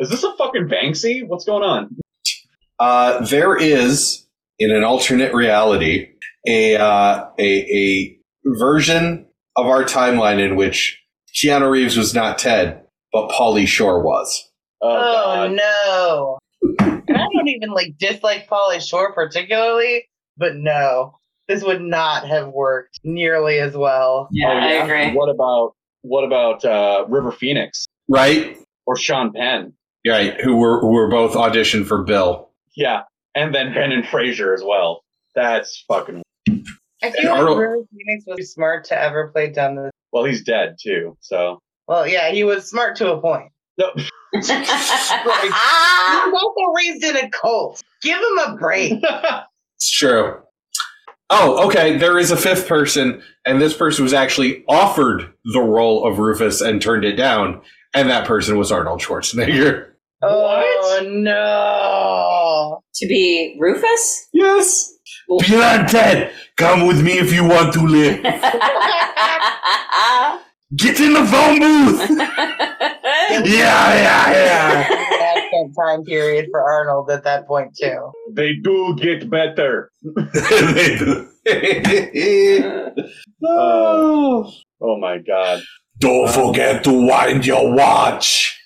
[0.00, 1.24] is this a fucking Banksy?
[1.26, 1.96] What's going on?
[2.80, 4.26] Uh, there is,
[4.58, 6.08] in an alternate reality,
[6.48, 11.00] a, uh, a a version of our timeline in which
[11.36, 14.50] Keanu Reeves was not Ted, but Pauly Shore was.
[14.80, 16.38] Oh, oh no!
[16.80, 20.04] And I don't even like dislike Pauly Shore particularly,
[20.36, 21.18] but no,
[21.48, 24.28] this would not have worked nearly as well.
[24.32, 25.14] Yeah, Oh, I agree.
[25.16, 28.56] What about what about uh, River Phoenix Right?
[28.86, 29.72] or Sean Penn?
[30.06, 30.40] Right.
[30.40, 32.50] Who were who were both auditioned for Bill.
[32.76, 33.02] Yeah,
[33.34, 35.02] and then Brendan Fraser as well.
[35.34, 36.22] That's fucking.
[37.02, 39.90] I feel like River Phoenix was too smart to ever play dumb.
[40.06, 41.16] This- Well, he's dead too.
[41.20, 43.50] So Well, yeah, he was smart to a point.
[43.78, 43.90] no,
[44.32, 44.50] He was
[46.34, 47.82] also raised in a cult.
[48.02, 49.02] Give him a break.
[49.78, 50.38] It's true.
[51.28, 51.98] Oh, okay.
[51.98, 56.62] There is a fifth person, and this person was actually offered the role of Rufus
[56.62, 57.60] and turned it down,
[57.92, 59.90] and that person was Arnold Schwarzenegger.
[60.22, 62.80] Oh no!
[62.94, 64.28] to be Rufus?
[64.32, 64.94] Yes.
[65.28, 66.32] Be not dead.
[66.56, 68.22] Come with me if you want to live.
[70.76, 72.10] Get in the phone booth.
[73.30, 74.88] yeah, yeah, yeah.
[75.36, 78.10] Accent time period for Arnold at that point too.
[78.32, 79.90] they do get better.
[80.34, 81.28] They do.
[83.44, 84.52] oh.
[84.80, 85.62] Oh my god.
[85.98, 88.60] Don't forget to wind your watch.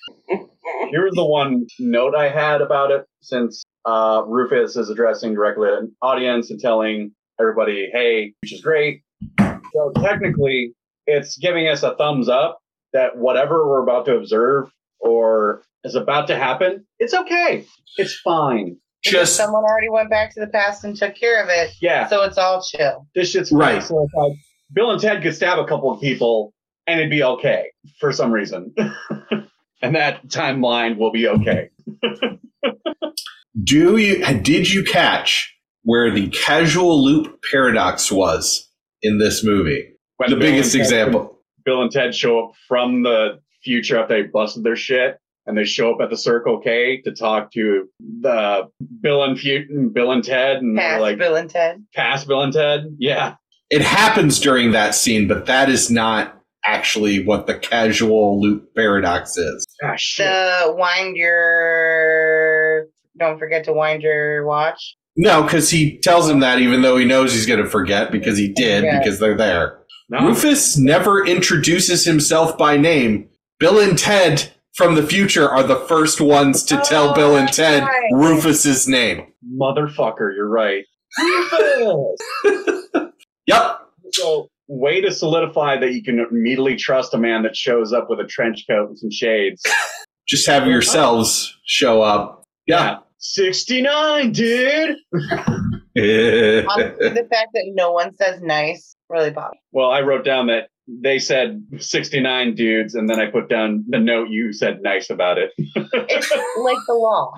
[0.89, 5.95] Here's the one note I had about it since uh, Rufus is addressing directly an
[6.01, 9.01] audience and telling everybody, hey, which is great.
[9.39, 10.73] So technically,
[11.07, 12.59] it's giving us a thumbs up
[12.93, 17.65] that whatever we're about to observe or is about to happen, it's okay.
[17.97, 18.77] It's fine.
[19.03, 22.21] Just someone already went back to the past and took care of it, Yeah, so
[22.23, 23.07] it's all chill.
[23.15, 23.79] this shit's Right.
[23.79, 23.81] fine.
[23.81, 24.37] So if like,
[24.73, 26.53] Bill and Ted could stab a couple of people
[26.85, 28.73] and it'd be okay for some reason.
[29.81, 31.69] and that timeline will be okay.
[33.63, 35.53] do you did you catch
[35.91, 38.69] where the casual loop paradox was
[39.01, 39.89] in this movie?
[40.17, 41.37] When The Bill biggest Ted- example.
[41.65, 45.65] Bill and Ted show up from the future after they busted their shit, and they
[45.65, 48.69] show up at the Circle K to talk to the
[49.01, 51.83] Bill and Fu- Bill and Ted, and they're Past like Bill and Ted.
[51.93, 52.85] past Bill and Ted.
[52.97, 53.35] Yeah,
[53.69, 59.35] It happens during that scene, but that is not actually what the casual loop paradox
[59.37, 59.65] is.
[59.83, 60.25] ah, shit.
[60.27, 62.87] The wind your.
[63.19, 64.95] Don't forget to wind your watch.
[65.17, 68.37] No, because he tells him that even though he knows he's going to forget because
[68.37, 68.99] he did Yeah.
[68.99, 69.79] because they're there.
[70.09, 70.27] No.
[70.27, 73.29] Rufus never introduces himself by name.
[73.59, 77.51] Bill and Ted from the future are the first ones to tell Oh, Bill and
[77.51, 78.09] Ted right.
[78.13, 79.27] Rufus's name.
[79.59, 80.85] motherfucker, you're right.
[81.19, 82.19] Rufus!
[83.47, 83.79] Yep.
[84.13, 88.19] so, way to solidify that you can immediately trust a man that shows up with
[88.19, 89.61] a trench coat and some shades.
[90.27, 92.45] Just have yourselves show up.
[92.67, 92.99] Yeah.
[93.21, 94.97] 69, dude!
[95.15, 99.59] Honestly, the fact that no one says nice really bothers.
[99.71, 103.99] Well, I wrote down that they said 69 dudes, and then I put down the
[103.99, 105.51] note you said nice about it.
[105.57, 107.33] It's like the law.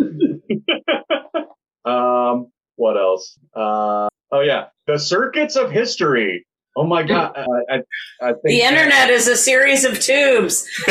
[1.85, 3.37] Um, what else?
[3.53, 6.45] Uh, oh yeah, the circuits of history.
[6.75, 7.81] Oh my god, I,
[8.21, 10.65] I think the internet is a series of tubes.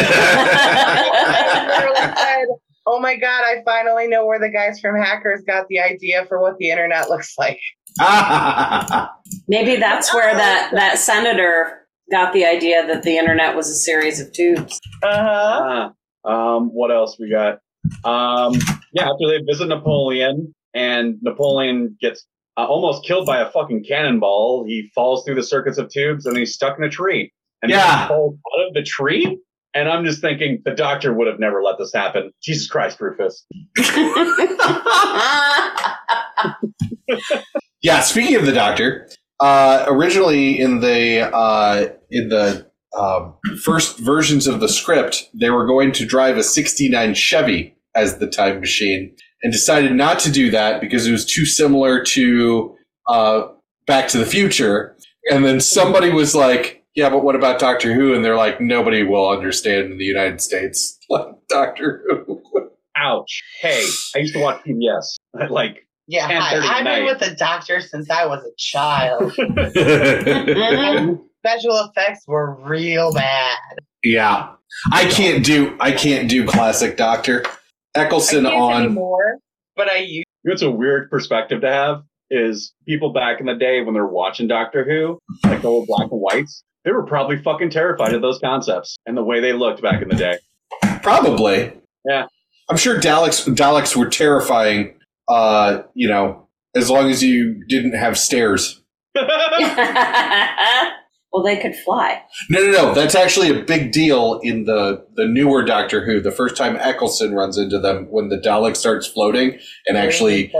[2.87, 5.81] Literally said, oh my god, I finally know where the guys from Hackers got the
[5.81, 7.61] idea for what the internet looks like.
[9.49, 14.21] Maybe that's where that, that senator got the idea that the internet was a series
[14.21, 14.81] of tubes.
[15.03, 15.92] Uh-huh.
[16.25, 17.59] Ah, um, what else we got?
[18.05, 18.55] Um,
[18.92, 24.64] yeah, after they visit Napoleon, and Napoleon gets uh, almost killed by a fucking cannonball.
[24.66, 27.33] He falls through the circuits of tubes and he's stuck in a tree.
[27.62, 28.03] And Yeah.
[28.03, 29.38] he falls out of the tree.
[29.74, 32.30] And I'm just thinking the doctor would have never let this happen.
[32.42, 33.46] Jesus Christ, Rufus.
[37.82, 39.08] Yeah, speaking of the Doctor,
[39.40, 45.66] uh, originally in the uh, in the um, first versions of the script, they were
[45.66, 50.50] going to drive a '69 Chevy as the time machine, and decided not to do
[50.52, 52.76] that because it was too similar to
[53.08, 53.48] uh,
[53.88, 54.96] Back to the Future.
[55.30, 59.02] And then somebody was like, "Yeah, but what about Doctor Who?" And they're like, "Nobody
[59.02, 62.42] will understand in the United States like Doctor Who."
[62.96, 63.42] Ouch.
[63.61, 65.16] Hey, I used to watch PBS.
[65.50, 66.96] Like, Yeah, 10:30 hi, at I've night.
[66.96, 69.33] been with the doctor since I was a child.
[71.44, 73.57] Special effects were real bad.
[74.05, 74.50] Yeah.
[74.92, 77.42] I can't do I can't do classic Doctor.
[77.94, 79.38] I Eccleston can't on anymore,
[79.76, 80.26] but I used.
[80.44, 84.46] it's a weird perspective to have is people back in the day when they're watching
[84.48, 88.38] Doctor Who, like the old black and whites, they were probably fucking terrified of those
[88.38, 90.38] concepts and the way they looked back in the day.
[91.03, 91.73] probably.
[92.05, 92.27] Yeah.
[92.68, 94.95] I'm sure Daleks Daleks were terrifying
[95.29, 98.81] uh, you know, as long as you didn't have stairs.
[99.14, 99.29] well,
[101.45, 102.23] they could fly.
[102.49, 102.95] No, no, no.
[102.95, 106.21] That's actually a big deal in the the newer Doctor Who.
[106.21, 110.53] The first time Eccleston runs into them when the Dalek starts floating and actually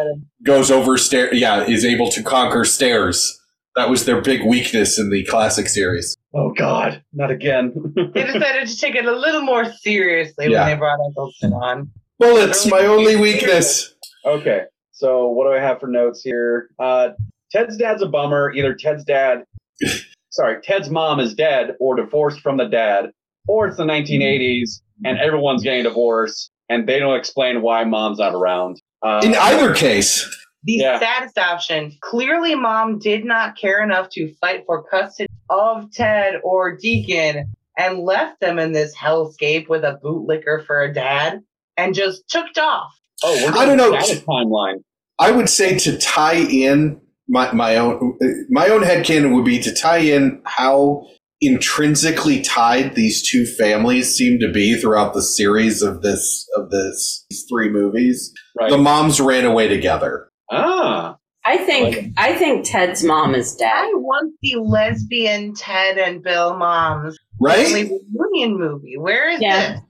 [0.43, 1.39] goes over stairs.
[1.39, 3.39] yeah, is able to conquer stairs.
[3.75, 6.17] That was their big weakness in the classic series.
[6.35, 7.73] oh God, not again.
[8.15, 10.61] They decided to take it a little more seriously Yeah.
[10.65, 11.91] when they brought Eccleston on.
[12.19, 13.95] Bullets, it's my only weakness.
[14.25, 16.69] Okay, so what do I have for notes here?
[16.79, 17.11] Uh,
[17.51, 18.53] Ted's dad's a bummer.
[18.53, 19.45] Either Ted's dad,
[20.31, 23.11] sorry, Ted's mom is dead or divorced from the dad,
[23.49, 28.35] or it's the 1980s and everyone's getting divorced and they don't explain why mom's not
[28.35, 28.81] around.
[29.03, 30.25] Uh, In either case,
[30.65, 30.99] The Yeah.
[31.01, 31.93] saddest option.
[32.01, 37.99] Clearly, mom did not care enough to fight for custody of Ted or Deacon and
[38.01, 41.41] left them in this hellscape with a bootlicker for a dad
[41.77, 42.93] and just took off.
[43.25, 43.91] oh, we're I don't know.
[43.91, 44.83] That is timeline.
[45.19, 48.19] I would say to tie in my, my own
[48.51, 51.07] my own headcanon would be to tie in how
[51.41, 57.25] intrinsically tied these two families seem to be throughout the series of this of this
[57.31, 58.33] these three movies.
[58.59, 58.71] Right.
[58.71, 60.29] The moms ran away together.
[60.53, 63.73] Ah, I think I think Ted's mom is dead.
[63.75, 67.67] I want the lesbian Ted and Bill moms Right?
[67.67, 68.97] family reunion movie.
[68.99, 69.73] Where is Yeah.
[69.73, 69.81] this?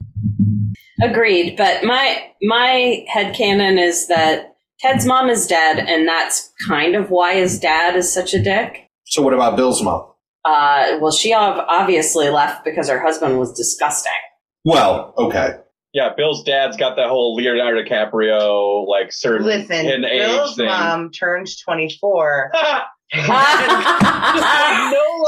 [1.01, 7.09] Agreed, but my my headcanon is that Ted's mom is dead, and that's kind of
[7.09, 8.89] why his dad is such a dick.
[9.05, 10.05] So what about Bill's mom?
[10.45, 14.11] Uh, well, she obviously left because her husband was disgusting.
[14.65, 15.55] Well, okay.
[15.93, 16.09] Yeah.
[16.15, 20.65] Bill's dad's got that whole Leonardo DiCaprio like certain Listen, hidden age Bill's thing.
[20.65, 22.51] mom turned 24.
[23.13, 23.33] she no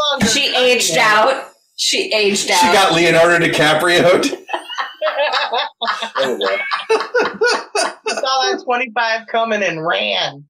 [0.01, 1.51] longer aged out.
[1.77, 2.59] She aged out.
[2.59, 4.41] She got Leonardo DiCaprio.
[6.17, 6.57] Oh, yeah.
[8.07, 10.43] saw that 25 coming and ran.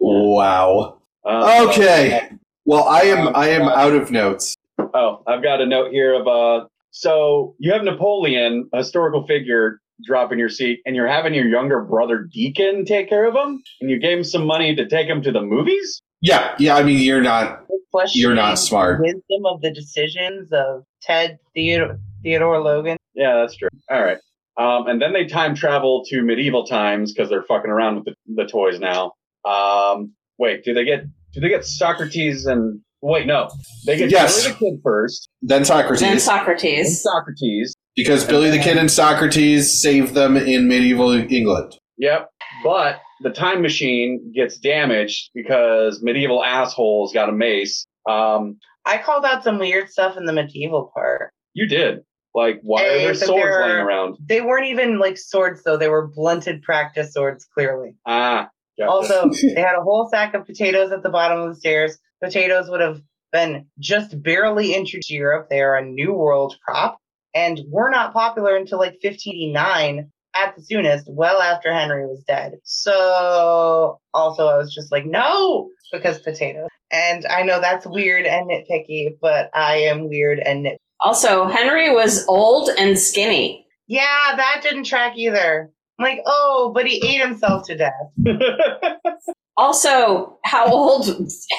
[0.00, 0.98] wow.
[1.24, 2.28] Uh, Okay.
[2.64, 4.56] Well, I am I am out of notes.
[4.78, 6.66] Oh, I've got a note here of uh
[6.98, 11.46] so you have Napoleon, a historical figure, drop in your seat, and you're having your
[11.46, 15.06] younger brother Deacon take care of him, and you gave him some money to take
[15.06, 16.02] him to the movies?
[16.20, 16.76] Yeah, yeah.
[16.76, 19.00] I mean, you're not Questioning you're not smart.
[19.00, 22.96] Wisdom of the decisions of Ted Theodore, Theodore Logan.
[23.14, 23.68] Yeah, that's true.
[23.88, 24.18] All right.
[24.56, 28.42] Um, and then they time travel to medieval times because they're fucking around with the,
[28.42, 29.12] the toys now.
[29.44, 33.48] Um, wait, do they get do they get Socrates and wait, no.
[33.86, 34.42] They get Yes.
[34.42, 36.02] Billy the Kid first, Then Socrates.
[36.02, 37.02] and and Socrates.
[37.02, 37.74] Socrates.
[37.96, 41.76] Because Billy the Kid and Socrates saved them in medieval England.
[41.98, 42.28] Yep.
[42.62, 47.86] But the time machine gets damaged because medieval assholes got a mace.
[48.08, 51.32] Um, I called out some weird stuff in the medieval part.
[51.54, 52.00] you did.
[52.34, 54.16] Like, why Hey, are there but swords there laying around?
[54.28, 55.76] They weren't even like swords, though.
[55.76, 57.96] They were blunted practice swords, clearly.
[58.06, 58.48] Ah.
[58.78, 58.88] gotcha.
[58.90, 61.98] Also, they had a whole sack of potatoes at the bottom of the stairs.
[62.22, 63.00] Potatoes would have
[63.32, 65.48] been just barely introduced to Europe.
[65.50, 66.98] They are a New World crop
[67.34, 72.58] and were not popular until like 1589 at the soonest, well after Henry was dead.
[72.64, 76.68] So, also, I was just like, no, because potatoes.
[76.90, 80.78] And I know that's weird and nitpicky, but I am weird and nit.
[81.00, 83.66] Also, Henry was old and skinny.
[83.86, 85.70] Yeah, that didn't track either.
[85.98, 87.92] I'm like, oh, but he ate himself to death.
[89.58, 91.08] Also, how old?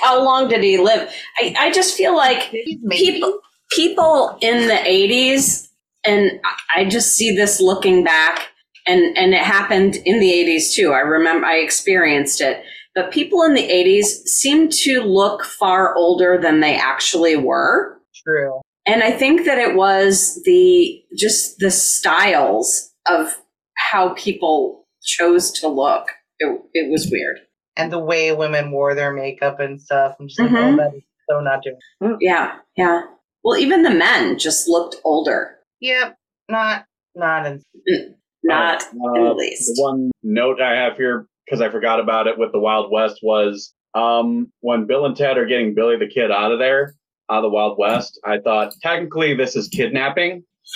[0.04, 1.12] How long did he live?
[1.40, 2.52] I, I just feel like
[2.90, 3.42] people
[3.72, 5.68] people in the 80s
[6.06, 6.40] and
[6.76, 8.48] I- just see this looking back
[8.88, 12.64] and and it happened in the 80s too i remember i experienced it
[12.96, 18.02] but people in the 80s seem to look far older than they actually were.
[18.26, 18.62] True.
[18.86, 23.38] And I think that it was the just the styles of
[23.78, 26.08] how people chose to look.
[26.40, 27.40] It, it was weird.
[27.80, 30.16] And the way women wore their makeup and stuff.
[30.20, 30.74] I'm just like, Mhm.
[30.74, 32.18] oh, that is so not doing.
[32.22, 33.04] Yeah, yeah.
[33.44, 35.56] Well, even the men just looked older.
[35.80, 36.16] Yep.
[36.50, 37.64] Not, not in.
[38.44, 39.76] Not Uh, in the least.
[39.76, 43.20] The one note I have here, because I forgot about it with the Wild West,
[43.24, 46.94] was um, when Bill and Ted are getting Billy the Kid out of there,
[47.30, 50.44] out of the Wild West, I thought, technically, this is kidnapping.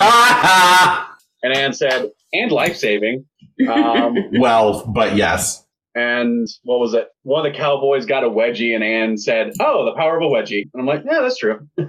[1.42, 3.26] And Anne said, and life saving.
[3.68, 5.63] Um, well, but yes.
[5.94, 7.08] And what was it?
[7.22, 10.26] One of the cowboys got a wedgie, and Anne said, oh, the power of a
[10.26, 10.68] wedgie.
[10.72, 11.60] And I'm like, yeah, that's true.
[11.76, 11.88] You're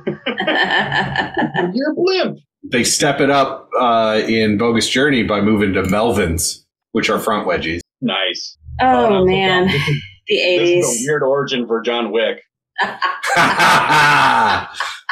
[1.92, 2.40] a blimp.
[2.64, 7.48] They step it up uh, in Bogus Journey by moving to Melvin's, which are front
[7.48, 7.82] wedgies.
[8.02, 8.58] Nice.
[8.82, 9.68] oh, Uh, man.
[9.68, 9.96] This is,
[10.28, 11.04] The this is 80s.
[11.06, 12.42] a weird origin for John Wick.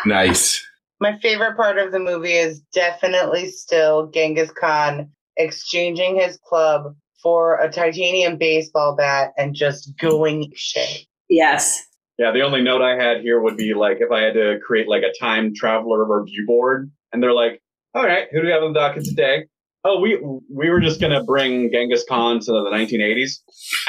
[0.05, 0.65] nice.
[0.99, 7.55] My favorite part of the movie is definitely still Genghis Khan exchanging his club for
[7.59, 11.05] a titanium baseball bat and just going shit.
[11.29, 11.81] Yes.
[12.19, 14.87] Yeah, the only note I had here would be like if I had to create
[14.87, 17.59] like a time traveler review board, and they're like,
[17.95, 19.45] "All right, who do we have on the docket today?"
[19.85, 20.17] Oh, we
[20.53, 23.39] we were just gonna bring Genghis Khan to the 1980s.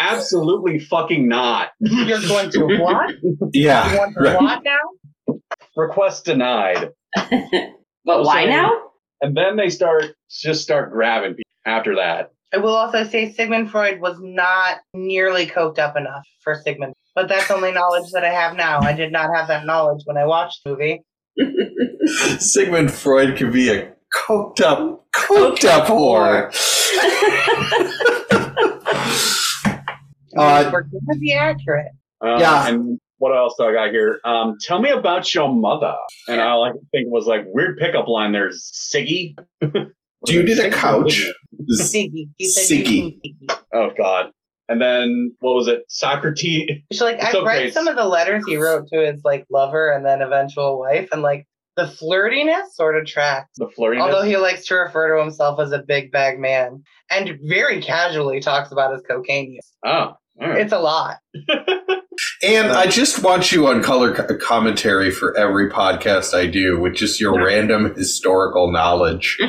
[0.00, 1.68] Absolutely fucking not.
[1.80, 3.14] You're going to what?
[3.22, 3.94] You Yeah.
[3.98, 4.40] want to right.
[4.40, 5.34] what now?
[5.76, 6.90] Request denied.
[8.06, 8.70] But why Also- now?
[9.22, 12.32] And then they start just start grabbing people after that.
[12.54, 16.94] I will also say Sigmund Freud was not nearly coked up enough for Sigmund.
[17.16, 18.78] But that's only knowledge that I have now.
[18.80, 21.02] I did not have that knowledge when I watched the movie.
[22.38, 26.52] Sigmund Freud could be a coked up, coked up whore.
[30.36, 31.92] Uh, We're going to be accurate.
[32.20, 32.66] Uh, Yeah.
[32.66, 34.18] And what else do I got here?
[34.24, 35.94] Um, tell me about your mother.
[36.26, 38.32] And all I could think it was like weird pickup line.
[38.32, 39.36] There's Siggy.
[40.26, 41.26] Do you need a couch?
[41.80, 42.28] Siggy.
[42.36, 43.18] He said Siggy.
[43.24, 43.58] Siggy.
[43.72, 44.30] Oh God.
[44.68, 45.82] And then what was it?
[45.88, 46.70] Socrates.
[46.90, 49.44] She's like, I've okay, read it's- some of the letters he wrote to his like
[49.50, 51.46] lover and then eventual wife, and like
[51.76, 53.50] the flirtiness sort of tracks.
[53.56, 54.00] The flirtiness.
[54.02, 58.40] Although he likes to refer to himself as a big bag man and very casually
[58.40, 59.72] talks about his cocaine use.
[59.84, 60.60] oh, all right.
[60.60, 61.18] It's a lot.
[62.42, 66.94] And I just want you on color co- commentary for every podcast I do with
[66.94, 69.38] just your random historical knowledge.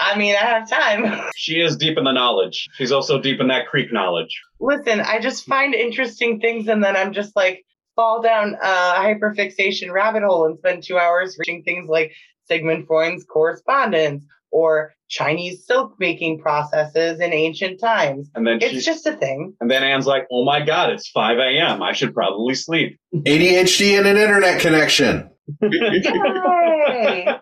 [0.00, 1.28] I mean, I have time.
[1.34, 2.68] She is deep in the knowledge.
[2.74, 4.40] She's also deep in that creek knowledge.
[4.60, 7.64] Listen, I just find interesting things and then I'm just like
[7.96, 12.12] fall down a hyperfixation rabbit hole and spend two hours reading things like
[12.46, 18.30] Sigmund Freud's correspondence or Chinese silk making processes in ancient times.
[18.34, 19.54] And then It's she, just a thing.
[19.60, 21.82] and then Anne's like, "Oh my God, it's 5 a.m.
[21.82, 25.30] I should probably sleep." ADHD and an internet connection.
[25.62, 27.26] Yay!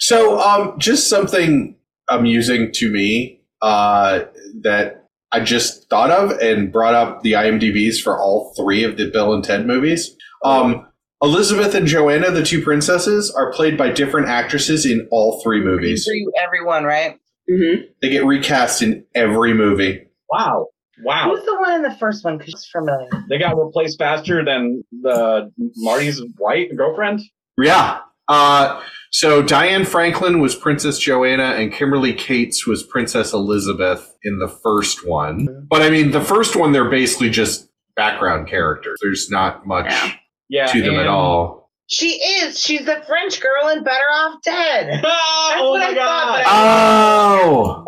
[0.00, 1.76] So, um, just something
[2.10, 4.20] amusing to me uh,
[4.62, 9.08] that I just thought of and brought up the IMDb's for all three of the
[9.10, 10.16] Bill and Ted movies.
[10.44, 10.87] Um,
[11.22, 16.04] Elizabeth and Joanna, the two princesses, are played by different actresses in all three movies.
[16.04, 17.18] For everyone, right?
[17.50, 20.06] hmm They get recast in every movie.
[20.30, 20.66] Wow,
[21.02, 21.30] wow.
[21.34, 22.38] Who's the one in the first one?
[22.38, 23.08] Because it's familiar.
[23.28, 27.20] They got replaced faster than the Marty's wife girlfriend.
[27.60, 28.00] Yeah.
[28.28, 34.48] Uh, so Diane Franklin was Princess Joanna, and Kimberley Kates was Princess Elizabeth in the
[34.48, 35.66] first one.
[35.68, 38.98] But I mean, the first one, they're basically just background characters.
[39.02, 40.12] There's not much Yeah.
[40.48, 41.70] Yeah, to them at all.
[41.88, 42.60] She is.
[42.60, 45.00] She's the French girl in Better Off Dead.
[45.04, 46.42] Ah, That's oh what my I thought, God!
[46.44, 47.84] but I- Oh,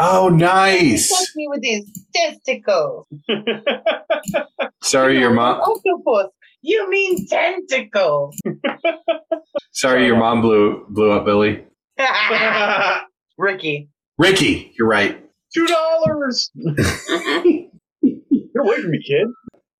[0.00, 1.10] oh, nice.
[1.10, 1.84] Touch me with these
[2.14, 3.06] testicles.
[4.82, 5.60] Sorry, your mom.
[5.60, 6.30] Octopus.
[6.62, 8.36] You mean tentacles.
[9.72, 11.64] Sorry, your mom blew blew up Billy.
[13.38, 13.90] Ricky.
[14.18, 15.20] Ricky, you're right.
[15.54, 16.50] Two dollars.
[16.54, 17.70] Get
[18.56, 19.26] away from me, kid.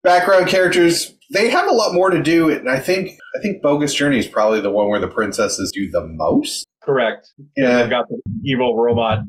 [0.02, 1.14] Background characters.
[1.34, 4.26] They have a lot more to do, and I think I think Bogus Journey is
[4.26, 6.66] probably the one where the princesses do the most.
[6.82, 7.28] Correct.
[7.56, 7.78] Yeah.
[7.78, 9.20] They've got the evil robot.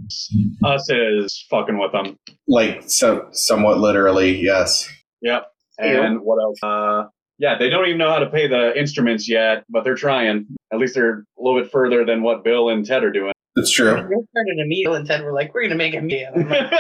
[0.64, 2.18] Us is fucking with them.
[2.48, 4.90] like so somewhat literally yes
[5.26, 5.48] Yep.
[5.80, 6.60] And what else?
[6.64, 10.46] Uh, yeah, they don't even know how to pay the instruments yet, but they're trying.
[10.72, 13.34] At least they're a little bit further than what Bill and Ted are doing.
[13.56, 14.00] that's true They
[14.32, 16.32] started a meal and said, we're like, we're going to make a meal.
[16.36, 16.72] Like,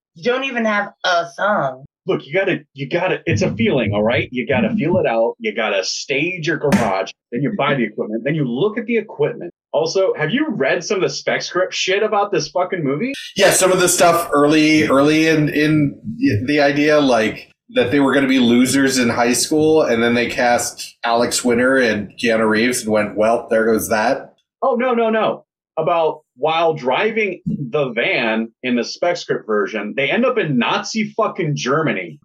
[0.14, 1.84] you don't even have a song.
[2.06, 3.20] Look, you gotta, you gotta.
[3.26, 4.28] It's a feeling, all right.
[4.30, 5.34] You gotta feel it out.
[5.38, 7.10] You gotta stage your garage.
[7.32, 8.22] Then you buy the equipment.
[8.24, 9.52] Then you look at the equipment.
[9.72, 13.12] Also, have you read some of the spec script shit about this fucking movie?
[13.36, 16.00] Yeah, some of the stuff early, early in in
[16.46, 20.14] the idea, like that they were going to be losers in high school, and then
[20.14, 24.94] they cast Alex Winter and Keanu Reeves, and went, "Well, there goes that." Oh no,
[24.94, 25.44] no, no.
[25.76, 31.12] About while driving the van in the spec script version, they end up in Nazi
[31.16, 32.20] fucking Germany.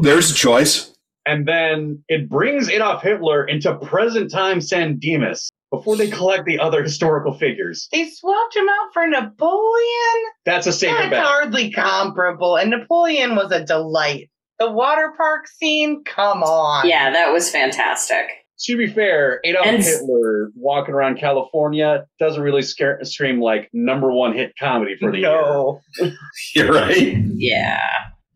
[0.00, 0.92] There's a choice.
[1.24, 6.58] And then it brings Adolf Hitler into present time San Dimas before they collect the
[6.58, 7.88] other historical figures.
[7.92, 10.22] They swapped him out for Napoleon.
[10.44, 11.24] That's a safer That's bet.
[11.24, 12.56] hardly comparable.
[12.56, 14.28] And Napoleon was a delight.
[14.58, 16.86] The water park scene, come on.
[16.88, 18.26] yeah, that was fantastic.
[18.64, 24.12] To be fair, Adolf And- Hitler walking around California doesn't really scare, scream like number
[24.12, 26.12] one hit comedy for the year.
[26.54, 27.16] You're right.
[27.34, 27.80] Yeah.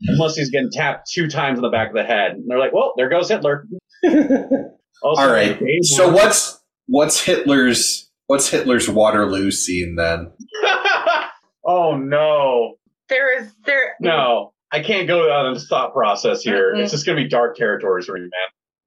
[0.09, 2.33] Unless he's getting tapped two times in the back of the head.
[2.33, 3.67] And they're like, well, there goes Hitler.
[4.05, 5.59] also, All right.
[5.83, 10.33] So Ro- what's what's Hitler's what's Hitler's Waterloo scene then?
[11.65, 12.75] oh, no.
[13.09, 16.75] There is there No, I can't go down this thought process here.
[16.75, 16.81] Mm-mm.
[16.83, 18.31] It's just going to be dark territories for me, man.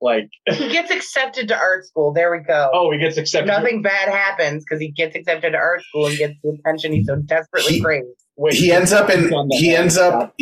[0.01, 2.13] Like, he gets accepted to art school.
[2.13, 2.69] There we go.
[2.73, 3.47] oh, he gets accepted.
[3.47, 7.03] Nothing bad happens because he gets accepted to art school and gets the attention he
[7.03, 8.07] so desperately He- craves.
[8.41, 10.33] Wait, He ends up in he ends up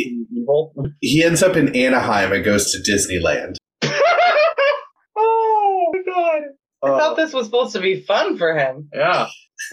[1.00, 3.56] he ends up in Anaheim and goes to Disneyland.
[5.16, 6.42] oh my god!
[6.84, 8.88] I Uh, thought this was supposed to be fun for him.
[8.94, 9.26] yeah.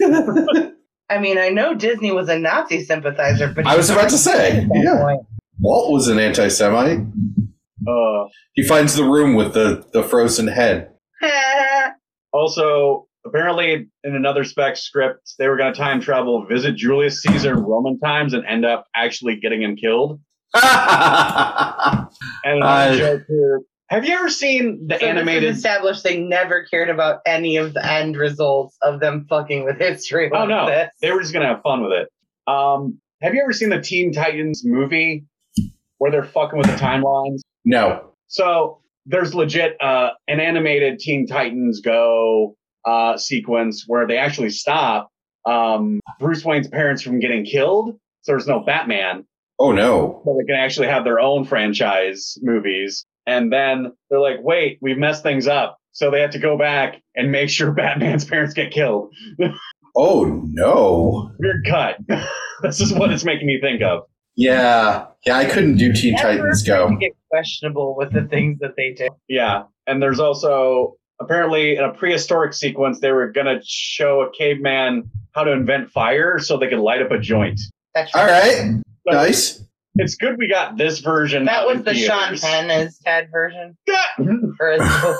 [1.08, 4.66] I mean, I know Disney was a Nazi sympathizer, but I was about to say,
[4.74, 5.00] yeah.
[5.00, 5.20] point.
[5.60, 6.98] Walt was an anti-Semite.
[7.86, 8.24] Uh,
[8.54, 10.90] He finds the room with the the frozen head.
[12.32, 17.52] also, apparently, in another spec script, they were going to time travel, visit Julius Caesar
[17.54, 20.20] in Roman times, and end up actually getting him killed.
[22.44, 23.60] And another I- joke here.
[23.88, 25.50] Have you ever seen the So animated?
[25.54, 30.28] established they never cared about any of the end results of them fucking with history.
[30.34, 30.90] Oh no, this.
[31.00, 32.08] they were just gonna have fun with it.
[32.52, 35.24] Um, have you ever seen the Teen Titans movie
[35.98, 37.42] where they're fucking with the timelines?
[37.66, 38.12] No.
[38.28, 42.56] So there's legit uh, an animated Teen Titans Go
[42.86, 45.10] uh, sequence where they actually stop
[45.44, 47.98] um, Bruce Wayne's parents from getting killed.
[48.22, 49.24] So there's no Batman,
[49.60, 50.22] Oh no.
[50.24, 53.04] so they can actually have their own franchise movies.
[53.26, 55.78] And then they're like, wait, we've messed things up.
[55.92, 59.12] So they have to go back and make sure Batman's parents get killed.
[59.98, 61.30] Oh no.
[61.38, 61.96] Weird cut.
[62.62, 64.02] this is what it's making me think of.
[64.36, 65.06] Yeah.
[65.24, 66.94] Yeah, I couldn't do Teen Never Titans Go.
[67.00, 69.08] get questionable with the things that they do.
[69.28, 69.64] Yeah.
[69.86, 75.10] And there's also apparently in a prehistoric sequence, they were going to show a caveman
[75.32, 77.60] how to invent fire so they could light up a joint.
[77.94, 78.80] That's All right.
[79.04, 79.62] But Nice.
[79.98, 81.46] It's good we got this version.
[81.46, 82.40] That was in the Sean theaters.
[82.42, 83.78] Penn as Ted version,
[84.60, 85.12] or as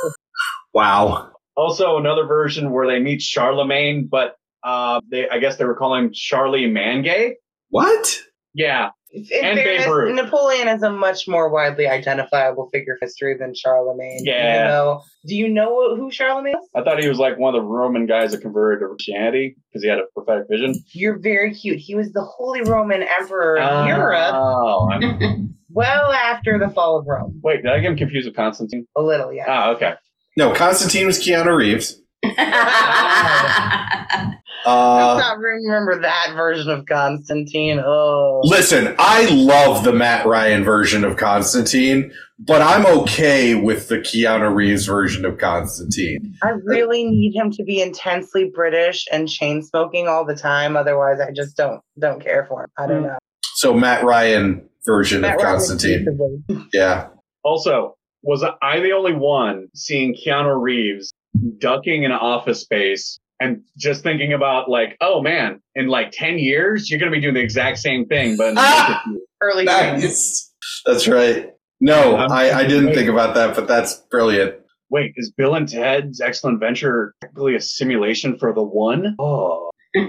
[0.75, 1.31] Wow.
[1.57, 6.05] Also, another version where they meet Charlemagne, but uh, they I guess they were calling
[6.05, 7.37] him Charlie Mangay.
[7.71, 8.19] What?
[8.53, 8.91] Yeah.
[9.13, 10.15] In And Babe fairness, Ruth.
[10.17, 14.21] Napoleon is a much more widely identifiable figure of history than Charlemagne.
[14.25, 14.57] Yeah.
[14.57, 16.69] even though- do you know who Charlemagne is?
[16.75, 19.83] I thought he was like one of the Roman guys that converted to Christianity because
[19.83, 20.75] he had a prophetic vision.
[20.93, 21.79] You're very cute.
[21.79, 27.07] He was the Holy Roman Emperor of Europe Oh, I'm- well after the fall of
[27.07, 27.41] Rome.
[27.43, 28.87] wait, did I get him confused with Constantine?
[28.97, 29.45] A little, yeah.
[29.49, 29.95] Ah, okay.
[30.37, 32.01] No, Constantine was Keanu Reeves.
[34.67, 37.79] Let's Uh, not remember that version of Constantine.
[37.79, 38.41] Oh.
[38.45, 44.53] listen, I love the Matt Ryan version of Constantine, but I'm okay with the Keanu
[44.53, 46.35] Reeves version of Constantine.
[46.43, 50.77] I really need him to be intensely British and chain smoking all the time.
[50.77, 52.71] Otherwise, I just don't don't care for him.
[52.77, 53.19] I don't know.
[53.55, 56.69] So Matt Ryan version Matt of Ryan Constantine.
[56.73, 57.09] Yeah.
[57.45, 61.13] Also, was I the only one seeing Keanu Reeves
[61.59, 66.39] ducking in an office space and just thinking about like, oh man, in like ten
[66.39, 69.03] years you're gonna be doing the exact same thing, but Ah!
[69.43, 70.03] Early dreams.
[70.03, 70.53] Nice.
[70.87, 71.51] That's right.
[71.81, 74.55] No, I, I didn't think about that, but that's brilliant.
[74.89, 79.15] wait, is Bill and Ted's Excellent Adventure technically a simulation for the one?
[79.19, 79.71] Oh,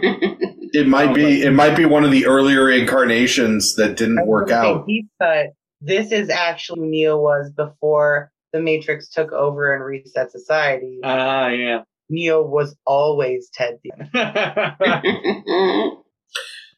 [0.73, 4.51] It might be it might be one of the earlier incarnations that didn't was work
[4.51, 4.85] out.
[4.87, 5.47] Deep cut.
[5.81, 10.99] This is actually who Neo was before the Matrix took over and reset society.
[11.03, 11.81] ah, yeah.
[12.09, 13.79] Neo was always Ted.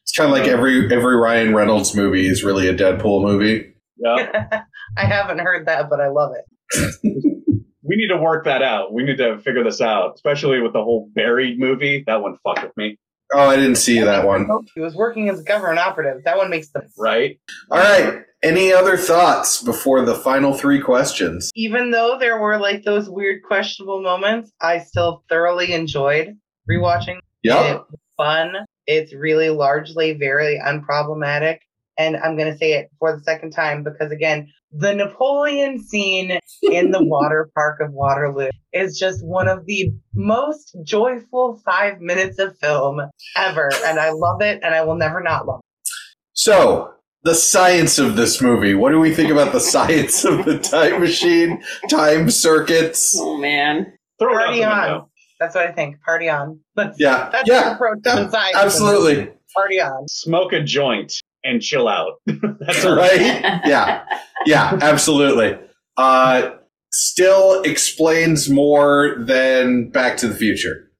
[0.02, 3.74] It's kind of like every every Ryan Reynolds movie is really a Deadpool movie.
[3.96, 4.62] yeah.
[4.96, 6.96] I haven't heard that, but I love it.
[7.82, 8.92] We need to work that out.
[8.92, 12.04] We need to figure this out, especially with the whole buried movie.
[12.06, 12.98] That one fucked with me,
[13.32, 14.48] Oh, I didn't see that one.
[14.74, 16.22] He was working as a government operative.
[16.24, 16.82] That one makes them.
[16.98, 17.38] right?
[17.70, 18.22] All right.
[18.42, 21.50] Any other thoughts before the final three questions?
[21.54, 26.38] Even though there were like those weird, questionable moments, I still thoroughly enjoyed
[26.68, 27.18] rewatching.
[27.42, 27.80] Yeah.
[27.92, 28.54] It's fun.
[28.86, 31.58] It's really largely very unproblematic.
[31.98, 36.38] And I'm going to say it for the second time because, again, the Napoleon scene
[36.62, 42.38] in the water park of Waterloo is just one of the most joyful five minutes
[42.38, 43.02] of film
[43.36, 43.70] ever.
[43.84, 45.90] And I love it, and I will never not love it.
[46.32, 48.74] So, the science of this movie.
[48.74, 53.16] What do we think about the science of the time machine, time circuits?
[53.18, 53.92] Oh man.
[54.18, 54.78] Throw it Party on.
[54.80, 55.10] window.
[55.38, 56.00] That's what I think.
[56.02, 56.60] Party on.
[56.76, 58.56] That's, Yeah, that's yeah, the approach to yeah, science.
[58.56, 59.30] absolutely.
[59.54, 60.06] Party on.
[60.08, 61.12] Smoke a joint
[61.44, 62.14] and chill out.
[62.26, 62.94] That's all.
[62.96, 63.18] Right?
[63.64, 64.04] Yeah,
[64.44, 65.58] yeah, absolutely.
[65.96, 66.50] Uh,
[66.92, 70.90] still explains more than Back to the Future.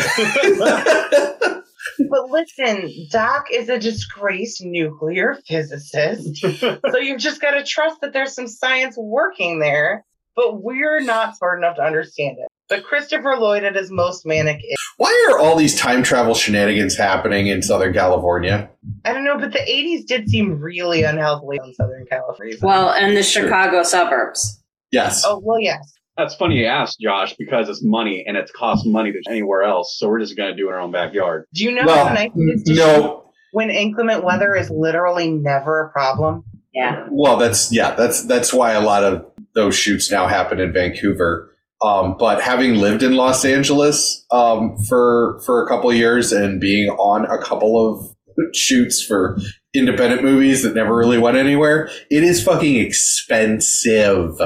[2.10, 6.36] But listen, Doc is a disgraced nuclear physicist.
[6.58, 10.04] so you've just got to trust that there's some science working there.
[10.34, 12.48] But we're not smart enough to understand it.
[12.68, 14.76] But Christopher Lloyd at his most manic is.
[14.96, 18.70] Why are all these time travel shenanigans happening in Southern California?
[19.04, 22.56] I don't know, but the 80s did seem really unhealthy in Southern California.
[22.62, 24.62] Well, and the Chicago suburbs.
[24.90, 25.22] Yes.
[25.26, 25.92] oh, well, yes.
[26.16, 29.96] That's funny you asked, Josh, because it's money and it's cost money to anywhere else.
[29.98, 31.46] So we're just going to do it in our own backyard.
[31.54, 33.30] Do you know well, how nice it is to shoot no.
[33.52, 36.44] when inclement weather is literally never a problem?
[36.74, 37.06] Yeah.
[37.10, 41.50] Well, that's yeah, that's that's why a lot of those shoots now happen in Vancouver.
[41.82, 46.60] Um, but having lived in Los Angeles um, for for a couple of years and
[46.60, 48.14] being on a couple of
[48.54, 49.38] shoots for
[49.74, 54.40] independent movies that never really went anywhere, it is fucking expensive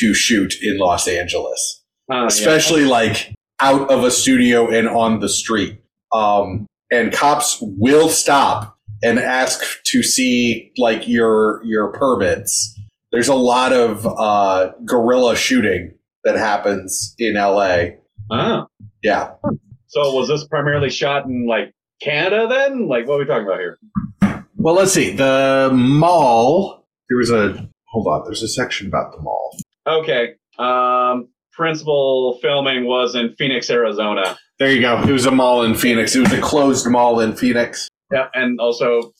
[0.00, 2.26] to shoot in Los Angeles, Uh, yeah.
[2.26, 5.80] especially like out of a studio and on the street.
[6.12, 12.76] Um, and cops will stop and ask to see like your your permits.
[13.12, 15.94] There's a lot of uh, guerrilla shooting
[16.24, 17.96] that happens in LA.
[18.30, 18.66] Ah.
[19.02, 19.32] Yeah.
[19.88, 21.72] So was this primarily shot in like
[22.02, 22.88] Canada then?
[22.88, 23.78] Like what are we talking about here?
[24.56, 25.10] Well, let's see.
[25.12, 26.86] The mall.
[27.08, 28.22] There was a hold on.
[28.24, 29.56] There's a section about the mall.
[29.86, 30.34] Okay.
[30.58, 34.38] Um, principal filming was in Phoenix, Arizona.
[34.58, 35.02] There you go.
[35.02, 36.14] It was a mall in Phoenix.
[36.14, 37.88] It was a closed mall in Phoenix.
[38.12, 39.12] Yeah, and also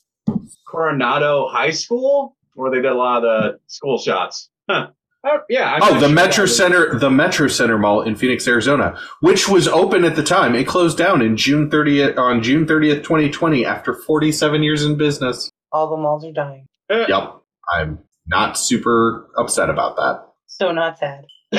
[0.66, 4.50] Coronado High School, where they did a lot of the school shots.
[4.68, 4.88] Huh.
[5.22, 5.74] Uh, yeah.
[5.74, 9.68] I'm Oh, the sure Metro Center, the Metro Center Mall in Phoenix, Arizona, which was
[9.68, 10.54] open at the time.
[10.54, 15.50] It closed down in June 30th on June 30th, 2020 after 47 years in business.
[15.72, 16.66] All the malls are dying.
[16.88, 17.34] Uh, Yep.
[17.74, 20.26] I'm not super upset about that.
[20.60, 21.24] So not sad.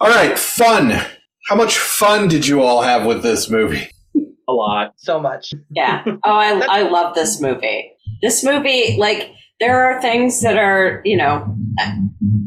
[0.00, 0.98] All right, fun.
[1.48, 3.90] How much fun did you all have with this movie?
[4.48, 4.94] A lot.
[4.96, 5.52] so much.
[5.70, 6.02] Yeah.
[6.06, 7.92] Oh, I, I love this movie.
[8.22, 11.54] This movie, like, there are things that are, you know,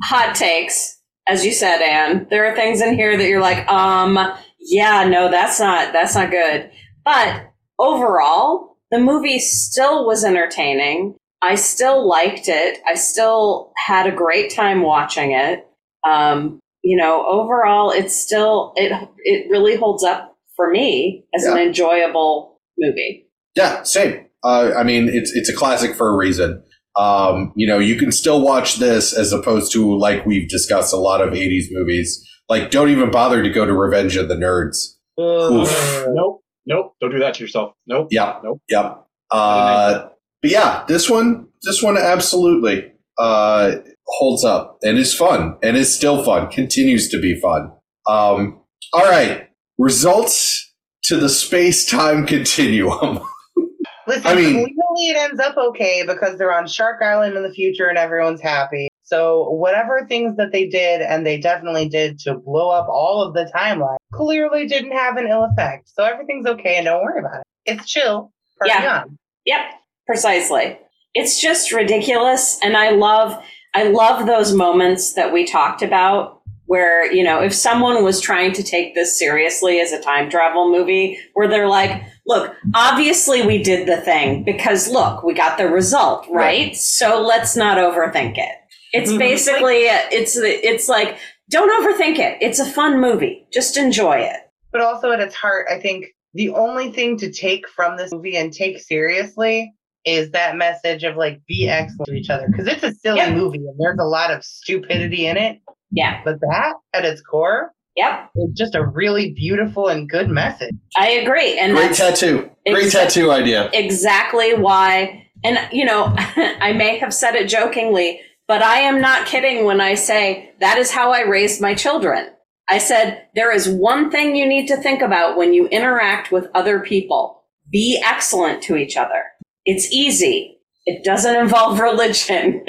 [0.03, 2.25] hot takes, as you said, Anne.
[2.31, 4.17] There are things in here that you're like, um,
[4.59, 6.71] yeah, no, that's not, that's not good.
[7.05, 11.15] But overall, the movie still was entertaining.
[11.41, 12.79] I still liked it.
[12.88, 15.67] I still had a great time watching it.
[16.07, 21.57] Um, you know, overall, it's still, it, it really holds up for me as an
[21.57, 23.27] enjoyable movie.
[23.55, 24.25] Yeah, same.
[24.43, 26.63] Uh, I mean, it's it's a classic for a reason.
[26.95, 30.97] Um, you know, you can still watch this as opposed to like we've discussed a
[30.97, 32.23] lot of '80s movies.
[32.49, 34.95] Like, don't even bother to go to Revenge of the Nerds.
[35.19, 36.05] Oof.
[36.09, 36.43] Nope.
[36.65, 36.95] Nope.
[37.01, 37.73] Don't do that to yourself.
[37.88, 38.07] Nope.
[38.11, 38.41] Yep.
[38.43, 38.61] Nope.
[38.69, 39.05] Yep.
[39.31, 40.09] Uh,
[40.47, 43.75] but yeah, this one, this one absolutely uh,
[44.05, 46.49] holds up and is fun and is still fun.
[46.49, 47.71] Continues to be fun.
[48.07, 48.61] Um,
[48.93, 50.73] all right, results
[51.03, 53.19] to the space time continuum.
[54.07, 57.51] Listen, I mean- clearly it ends up okay because they're on Shark Island in the
[57.51, 58.87] future and everyone's happy.
[59.03, 63.33] So whatever things that they did, and they definitely did to blow up all of
[63.33, 65.89] the timeline, clearly didn't have an ill effect.
[65.89, 67.43] So everything's okay and don't worry about it.
[67.65, 68.31] It's chill.
[68.59, 69.01] Party Yeah.
[69.03, 69.17] on.
[69.45, 69.61] Yep,
[70.07, 70.79] precisely.
[71.13, 73.39] It's just ridiculous and I love
[73.75, 78.51] I love those moments that we talked about where, you know, if someone was trying
[78.53, 83.61] to take this seriously as a time travel movie where they're like, look, obviously we
[83.61, 86.67] did the thing because look, we got the result, right?
[86.67, 86.75] Right.
[86.75, 88.55] So let's not overthink it.
[88.93, 91.17] It's basically it's it's like
[91.49, 92.37] don't overthink it.
[92.41, 93.47] It's a fun movie.
[93.53, 94.37] Just enjoy it.
[94.71, 98.35] But also at its heart, I think the only thing to take from this movie
[98.35, 99.73] and take seriously
[100.07, 101.83] is that message of like be mm-hmm.
[101.83, 103.35] excellent to each other because it's a silly Yep.
[103.35, 105.59] movie and there's a lot of stupidity in it.
[105.91, 106.21] Yeah.
[106.23, 108.29] But that at its core Yep.
[108.35, 110.73] is just a really beautiful and good message.
[110.97, 111.57] I agree.
[111.59, 112.49] And Great that's tattoo.
[112.65, 113.69] Great Exact- tattoo idea.
[113.73, 119.27] exactly why and you know i may have said it jokingly but i am not
[119.27, 122.27] kidding when i say that is how i raised my children
[122.69, 126.49] I said, there is one thing you need to think about when you interact with
[126.53, 127.43] other people.
[127.71, 129.23] Be excellent to each other.
[129.70, 130.59] It's easy.
[130.86, 132.63] It doesn't involve religion.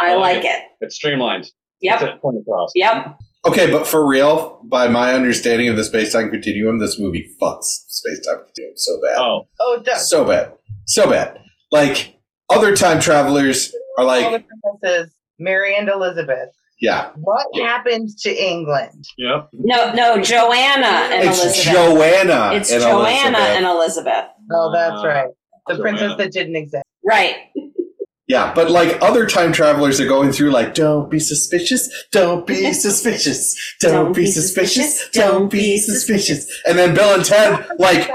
[0.00, 0.62] I oh, like it.
[0.80, 1.50] It's streamlined.
[1.80, 2.00] Yep.
[2.00, 2.22] That's it.
[2.22, 2.72] Point across.
[2.74, 3.18] Yep.
[3.46, 7.64] Okay, but for real, by my understanding of the space time continuum, this movie fucks
[7.88, 9.18] space time continuum so bad.
[9.18, 10.08] Oh, Oh, it does.
[10.08, 10.52] So bad.
[10.86, 11.38] So bad.
[11.70, 12.16] Like,
[12.50, 14.40] other time travelers are All the
[14.82, 16.50] like, Mary and Elizabeth.
[16.80, 19.04] yeah, What happened to England?
[19.18, 19.48] yep.
[19.52, 21.74] No, no, Joanna and it's Elizabeth.
[21.74, 22.50] Joanna.
[22.54, 23.56] it's and Joanna Elizabeth.
[23.56, 24.24] and Elizabeth.
[24.52, 25.28] Oh, that's Uh, right.
[25.66, 25.82] The Joanna.
[25.82, 26.84] princess that didn't exist.
[27.04, 27.36] Right.
[28.26, 32.72] Yeah, but like other time travelers are going through like, don't be suspicious, don't be
[32.72, 36.46] suspicious, don't be suspicious, don't be suspicious.
[36.66, 38.10] And then Bill and Ted like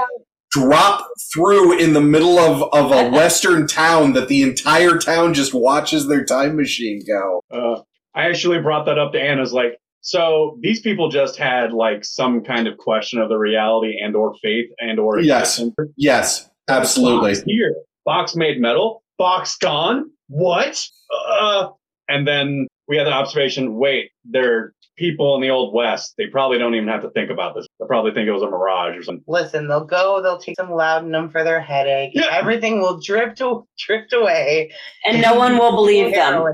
[0.50, 5.54] drop through in the middle of, of a western town that the entire town just
[5.54, 7.40] watches their time machine go.
[7.52, 12.04] Uh, I actually brought that up to Anna's like, so these people just had like
[12.04, 15.62] some kind of question of the reality and or faith and or Yes.
[15.96, 17.32] Yes, absolutely.
[17.32, 17.74] Box here,
[18.04, 20.10] box made metal, box gone.
[20.28, 20.82] What?
[21.12, 21.68] Uh,
[22.08, 23.76] and then we had the observation.
[23.76, 26.14] Wait, they're people in the old west.
[26.18, 27.66] They probably don't even have to think about this.
[27.80, 29.24] They probably think it was a mirage or something.
[29.26, 32.12] Listen, they'll go, they'll take some laudanum for their headache.
[32.14, 32.28] Yeah.
[32.30, 34.70] Everything will drift, to, drift away.
[35.06, 36.44] And no one will believe them.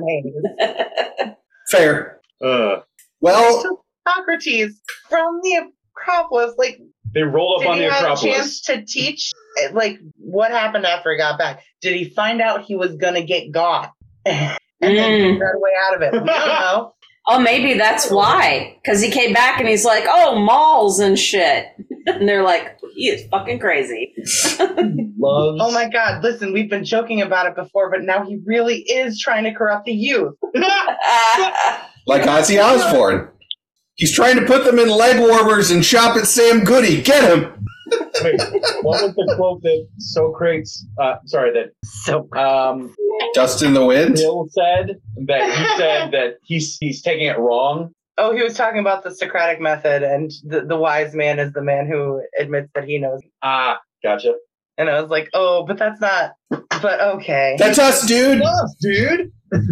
[1.70, 2.20] Fair.
[2.40, 2.76] Uh,
[3.20, 6.78] Well, So Socrates from the Acropolis, like,
[7.14, 8.34] they rolled up did on he the have a Acropolis.
[8.36, 9.32] chance to teach?
[9.72, 11.62] Like, what happened after he got back?
[11.80, 13.92] Did he find out he was gonna get got
[14.26, 15.30] and then Mm.
[15.32, 16.12] figure out a way out of it?
[16.12, 16.92] We don't know.
[17.28, 18.76] Oh, maybe that's why.
[18.82, 21.66] Because he came back and he's like, oh, malls and shit.
[22.14, 24.14] and they're like, he is fucking crazy.
[25.18, 25.58] Loves.
[25.60, 26.22] Oh my God!
[26.22, 29.86] Listen, we've been joking about it before, but now he really is trying to corrupt
[29.86, 30.34] the youth.
[32.06, 33.28] like Ozzy Osbourne.
[33.96, 37.02] He's trying to put them in leg warmers and shop at Sam Goody.
[37.02, 37.66] Get him!
[38.22, 38.40] Wait,
[38.82, 40.86] what was the quote that Socrates?
[41.00, 42.94] Uh, sorry, that So um,
[43.34, 44.16] Dust in the wind?
[44.16, 44.96] Bill said
[45.26, 47.94] that he said that he's he's taking it wrong.
[48.18, 51.62] Oh, he was talking about the Socratic method, and the, the wise man is the
[51.62, 53.20] man who admits that he knows.
[53.42, 54.34] Ah, gotcha.
[54.78, 56.32] And I was like, oh, but that's not.
[56.50, 57.56] But okay.
[57.58, 58.42] That's us, dude!
[58.42, 59.32] Us, dude.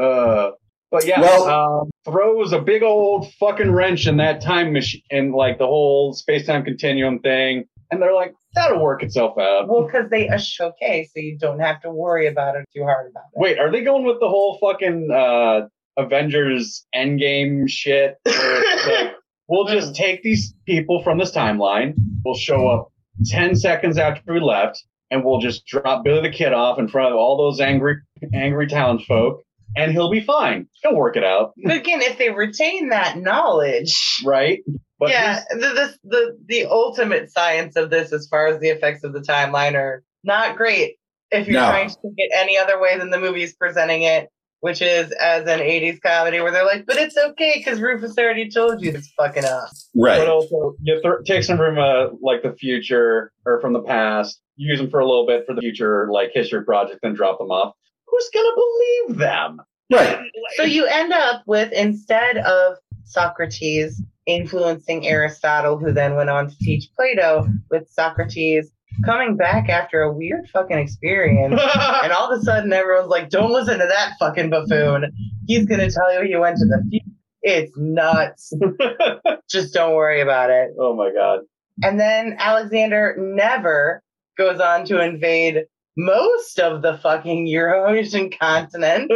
[0.00, 0.50] uh,
[0.90, 5.32] but yeah, Well- um, throws a big old fucking wrench in that time machine, in
[5.32, 9.68] like the whole space time continuum thing, and they're like, that'll work itself out.
[9.68, 13.10] Well, because they are okay, so you don't have to worry about it too hard
[13.10, 13.40] about it.
[13.40, 15.66] Wait, are they going with the whole fucking uh,
[15.96, 18.16] Avengers Endgame shit?
[18.24, 19.14] Where it's like,
[19.48, 21.94] we'll just take these people from this timeline.
[22.24, 22.92] We'll show up
[23.26, 27.12] 10 seconds after we left, and we'll just drop Billy the Kid off in front
[27.12, 27.96] of all those angry,
[28.34, 29.42] angry townsfolk,
[29.76, 30.68] and he'll be fine.
[30.82, 34.60] He'll work it out, But again, if they retain that knowledge, right?
[34.98, 39.04] But yeah, the, the the the ultimate science of this, as far as the effects
[39.04, 40.96] of the timeline, are not great.
[41.30, 41.66] If you're No.
[41.68, 44.28] trying to take it any other way than the movie's presenting it,
[44.60, 48.50] which is as an '80s comedy, where they're like, "But it's okay because Rufus already
[48.50, 50.18] told you it's fucking up." Right.
[50.18, 54.40] But also you th- take some from uh, like the future or from the past,
[54.56, 57.50] use them for a little bit for the future, like history project, then drop them
[57.50, 57.74] off.
[58.06, 59.60] Who's gonna believe them?
[59.90, 60.18] Right.
[60.56, 66.58] So you end up with instead of Socrates influencing Aristotle, who then went on to
[66.58, 68.70] teach Plato, with Socrates
[69.04, 71.60] coming back after a weird fucking experience.
[72.02, 75.12] And all of a sudden, everyone's like, don't listen to that fucking buffoon.
[75.46, 77.06] He's going to tell you he went to the future.
[77.42, 78.52] It's nuts.
[79.50, 80.70] Just don't worry about it.
[80.80, 81.40] oh my god.
[81.82, 84.02] And then Alexander never
[84.36, 85.64] goes on to invade
[85.96, 89.12] most of the fucking Eurasian continent.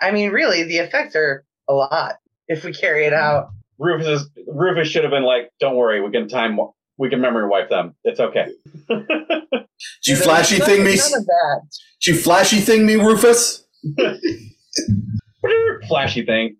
[0.00, 2.16] I mean, really, the effects are a lot
[2.48, 3.50] if we carry it out.
[3.78, 6.58] Rufus is, Rufus should have been like, "Don't worry, we can time
[6.98, 7.94] we can memory wipe them.
[8.04, 8.46] It's okay."
[8.88, 10.96] Did you flashy thing me?
[10.96, 11.24] None.
[12.00, 13.64] Did you flashy thing me, Rufus?
[15.88, 16.56] Flashy thing.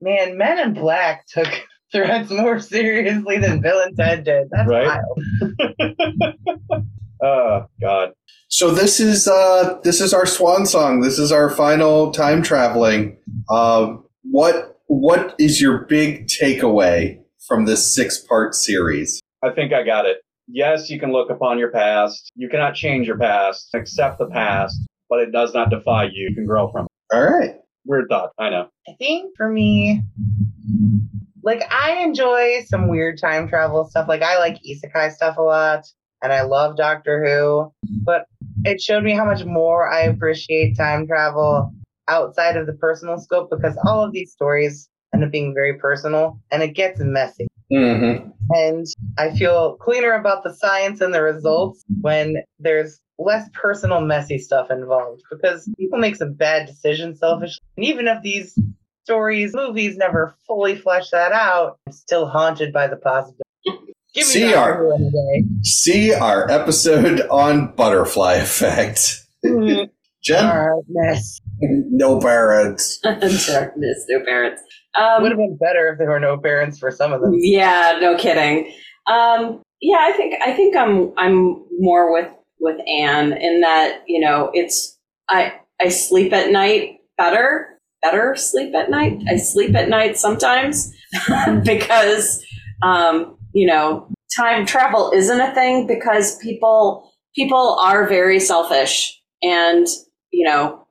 [0.00, 1.48] Man, Men in Black took
[1.92, 4.48] threats more seriously than Bill and Ted did.
[4.50, 4.86] That's Right.
[4.86, 6.34] wild.
[7.20, 8.12] Oh god.
[8.46, 11.00] So this is uh this is our swan song.
[11.00, 13.18] This is our final time traveling.
[13.50, 17.18] Um, what what is your big takeaway
[17.48, 19.20] from this six part series?
[19.42, 20.18] I think I got it.
[20.46, 22.30] Yes, you can look upon your past.
[22.36, 23.70] You cannot change your past.
[23.74, 24.78] Accept the past,
[25.08, 26.28] but it does not defy you.
[26.28, 27.14] You can grow from it.
[27.16, 27.56] All right.
[27.84, 28.30] Weird thought.
[28.38, 28.68] I know.
[28.86, 30.02] I think for me,
[31.42, 34.08] like I enjoy some weird time travel stuff.
[34.08, 35.84] Like I like isekai stuff a lot,
[36.22, 37.72] and I love Doctor Who.
[38.04, 38.26] But
[38.64, 41.72] it showed me how much more I appreciate time travel
[42.08, 46.40] outside of the personal scope because all of these stories end up being very personal
[46.50, 47.46] and it gets messy.
[47.72, 48.30] Mm-hmm.
[48.50, 48.86] And
[49.18, 54.70] I feel cleaner about the science and the results when there's less personal, messy stuff
[54.70, 57.62] involved because people make some bad decisions selfishly.
[57.76, 58.58] And even if these
[59.04, 63.42] stories, movies never fully flesh that out, I'm still haunted by the possibility.
[64.16, 65.44] See our- Who any day.
[65.62, 69.24] See our episode on butterfly effect.
[70.20, 71.40] Jenn, Darkness.
[71.60, 72.98] no parents.
[73.02, 74.62] Darkness, no parents.
[74.98, 77.32] Um, Would have been better if there were no parents for some of them.
[77.34, 78.72] Yeah, no kidding.
[79.06, 82.28] Um, yeah, I think I think I'm I'm more with
[82.60, 88.74] with Anne in that you know it's I I sleep at night better better sleep
[88.74, 89.20] at night.
[89.28, 90.92] I sleep at night sometimes
[91.64, 92.44] because
[92.82, 99.86] um, you know time travel isn't a thing because people people are very selfish and
[100.32, 100.86] you know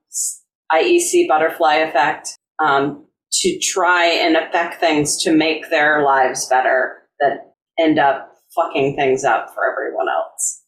[0.71, 2.37] IEC butterfly effect.
[2.59, 8.95] Um, to try and affect things to make their lives better that end up fucking
[8.95, 10.63] things up for everyone else.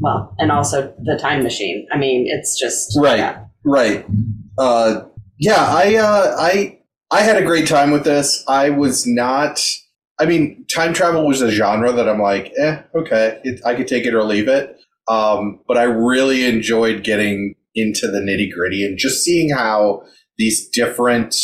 [0.00, 1.86] Well, and also the time machine.
[1.92, 3.18] I mean, it's just Right.
[3.18, 3.44] yeah.
[3.64, 4.04] Right.
[4.58, 5.02] Uh,
[5.38, 6.78] yeah, I, uh, I,
[7.10, 8.44] I had a great time with this.
[8.48, 9.60] I was not.
[10.18, 13.88] I mean, time travel was a genre that I'm like, eh, okay, it, I could
[13.88, 14.76] take it or leave it.
[15.08, 20.02] Um, but I really enjoyed getting into the nitty gritty and just seeing how
[20.38, 21.34] these different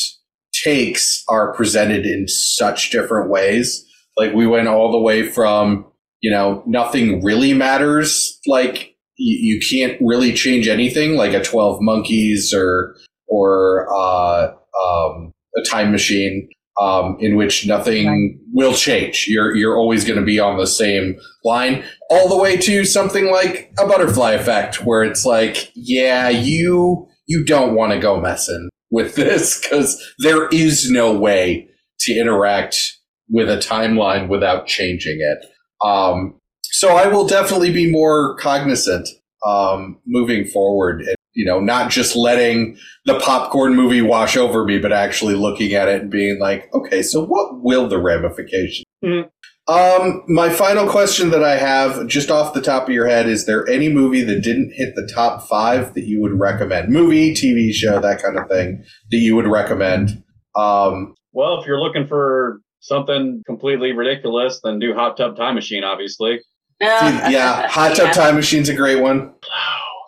[0.62, 3.84] takes are presented in such different ways.
[4.16, 5.86] Like we went all the way from,
[6.20, 8.38] you know, nothing really matters.
[8.46, 12.96] Like you, you can't really change anything like a 12 monkeys or,
[13.28, 14.52] or, uh,
[14.84, 16.48] um, a time machine,
[16.80, 19.26] um, in which nothing will change.
[19.28, 23.30] You're, you're always going to be on the same line all the way to something
[23.30, 28.68] like a butterfly effect where it's like, yeah, you, you don't want to go messing
[28.90, 31.68] with this because there is no way
[32.00, 35.46] to interact with a timeline without changing it.
[35.86, 39.08] Um, so I will definitely be more cognizant
[39.46, 42.76] um, moving forward, and you know, not just letting
[43.06, 47.02] the popcorn movie wash over me, but actually looking at it and being like, okay,
[47.02, 48.84] so what will the ramifications?
[49.04, 49.28] Mhm.
[49.68, 53.46] Um, my final question that I have, just off the top of your head, is
[53.46, 56.88] there any movie that didn't hit the top five that you would recommend?
[56.88, 60.24] Movie, TV show, that kind of thing that you would recommend?
[60.56, 65.84] Um, Well, if you're looking for something completely ridiculous, then do Hot Tub Time Machine,
[65.84, 66.40] obviously.
[66.80, 68.12] yeah, Hot Tub Yeah.
[68.12, 69.32] Time Machine's a great one.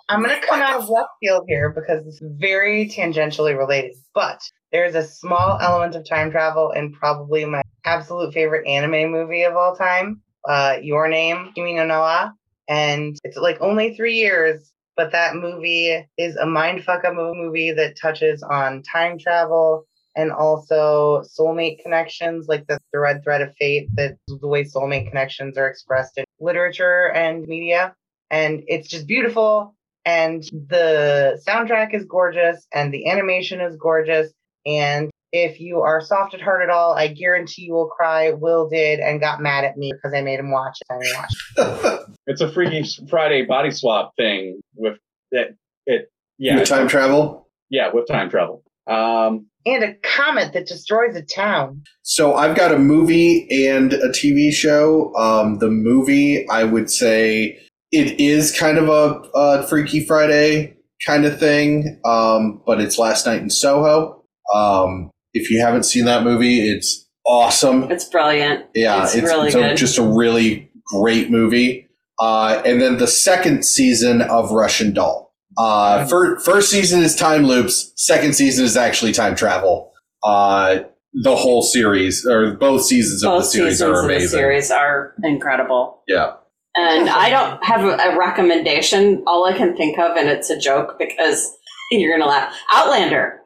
[0.08, 4.40] I'm going to come out of left field here because it's very tangentially related, but
[4.72, 9.56] there's a small element of time travel in probably my absolute favorite anime movie of
[9.56, 12.30] all time, uh, Your Name, Kimi no Na wa.
[12.68, 17.72] And it's like only three years, but that movie is a mindfuck of a movie
[17.72, 23.88] that touches on time travel and also soulmate connections, like the, red thread of fate,
[23.94, 27.94] that the way soulmate connections are expressed in literature and media.
[28.30, 29.74] And it's just beautiful
[30.04, 34.32] and the soundtrack is gorgeous and the animation is gorgeous
[34.66, 38.68] and if you are soft at heart at all i guarantee you will cry will
[38.68, 42.08] did and got mad at me because i made him watch it and he watched
[42.26, 44.96] It's a Freaky Friday body swap thing with
[45.32, 45.56] that.
[45.86, 47.48] It yeah, With time travel.
[47.68, 48.62] yeah, with time travel.
[48.86, 54.08] Um, and a comet that destroys a town So I've got a movie and a
[54.08, 55.12] TV show.
[55.16, 57.58] Um, the movie, I would say,
[57.90, 60.76] it is kind of a, a Freaky Friday
[61.06, 64.24] kind of thing, um, but it's Last Night in Soho.
[64.54, 67.90] Um, if you haven't seen that movie, it's awesome.
[67.90, 68.66] It's brilliant.
[68.74, 69.76] Yeah, it's, it's, really it's a- good.
[69.76, 71.88] just a really great movie.
[72.18, 75.32] Uh, and then the second season of Russian Doll.
[75.58, 77.92] Uh, fir- first season is time loops.
[77.96, 79.92] Second season is actually time travel.
[80.22, 80.80] Uh,
[81.14, 85.14] the whole series or both seasons of the series seasons are of the series are
[85.24, 86.02] incredible.
[86.08, 86.34] Yeah.
[86.74, 89.22] And I don't have a, a recommendation.
[89.26, 91.54] All I can think of, and it's a joke because
[91.90, 92.54] you're gonna laugh.
[92.72, 93.41] Outlander.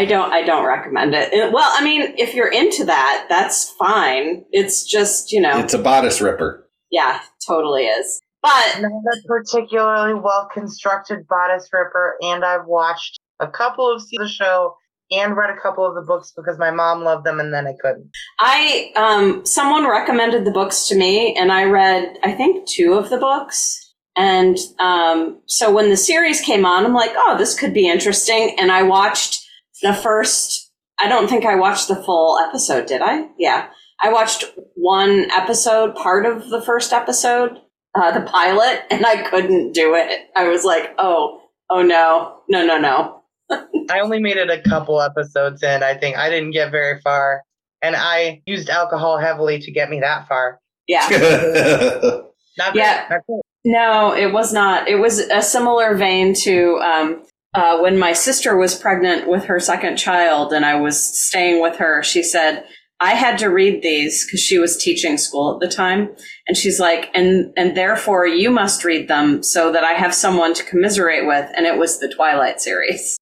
[0.00, 0.32] I don't.
[0.32, 1.32] I don't recommend it.
[1.32, 4.44] It- Well, I mean, if you're into that, that's fine.
[4.52, 6.68] It's just you know, It's a bodice ripper.
[6.90, 8.20] yeah, totally is.
[8.42, 14.08] But not a particularly well constructed bodice ripper and i've watched a couple of of
[14.12, 14.76] the show
[15.10, 17.72] and read a couple of the books because my mom loved them and then i
[17.82, 22.94] couldn't I, um, someone recommended the books to me, and I read, I think, two
[22.94, 23.87] of the books.
[24.18, 28.56] And um, so when the series came on, I'm like, oh, this could be interesting.
[28.58, 29.46] And I watched
[29.80, 33.28] the first, I don't think I watched the full episode, did I?
[33.38, 33.68] Yeah.
[34.02, 34.44] I watched
[34.74, 37.58] one episode, part of the first episode,
[37.94, 40.28] uh, the pilot, and I couldn't do it.
[40.34, 41.40] I was like, oh,
[41.70, 43.22] oh no, no, no, no.
[43.90, 45.84] I only made it a couple episodes in.
[45.84, 47.44] I think I didn't get very far,
[47.82, 50.60] and I used alcohol heavily to get me that far.
[50.86, 51.08] Yeah.
[52.58, 53.06] Not Yeah.
[53.08, 53.42] Not cool.
[53.64, 54.88] No, it was not.
[54.88, 57.22] It was a similar vein to um,
[57.54, 61.76] uh, when my sister was pregnant with her second child and I was staying with
[61.76, 62.02] her.
[62.02, 62.64] She said,
[63.00, 66.10] I had to read these because she was teaching school at the time.
[66.46, 70.54] And she's like, and, and therefore you must read them so that I have someone
[70.54, 71.48] to commiserate with.
[71.56, 73.16] And it was the Twilight series.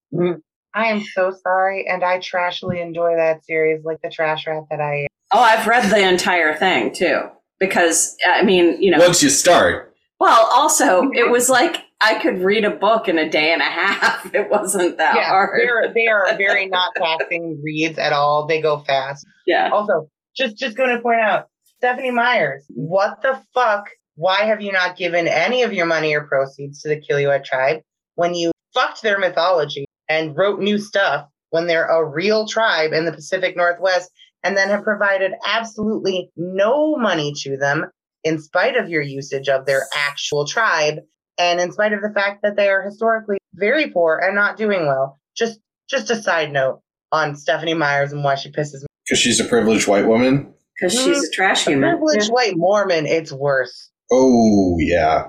[0.74, 4.80] I am so sorry, and I trashily enjoy that series like the trash rat that
[4.80, 5.06] I am.
[5.32, 7.22] Oh, I've read the entire thing too.
[7.58, 11.14] Because, I mean, you know, Once you start, well, also, mm-hmm.
[11.14, 14.30] it was like I could read a book in a day and a half.
[14.34, 15.60] It wasn't that yeah, hard.
[15.60, 18.46] they're they are very not taxing reads at all.
[18.46, 19.26] They go fast.
[19.46, 19.70] Yeah.
[19.72, 21.48] Also, just just going to point out,
[21.78, 23.88] Stephenie Meyers, what the fuck?
[24.16, 27.82] Why have you not given any of your money or proceeds to the Quileute tribe
[28.14, 33.04] when you fucked their mythology and wrote new stuff when they're a real tribe in
[33.04, 34.10] the Pacific Northwest
[34.42, 37.86] and then have provided absolutely no money to them
[38.26, 40.96] in spite of your usage of their actual tribe
[41.38, 44.86] and in spite of the fact that they are historically very poor and not doing
[44.86, 45.20] well.
[45.36, 46.80] Just just a side note
[47.12, 48.86] on Stephenie Meyers and why she pisses me.
[49.04, 50.52] because she's a privileged white woman.
[50.78, 51.88] Because she's a trash human.
[51.90, 53.90] Privileged white Mormon, it's worse.
[54.10, 55.28] Oh yeah.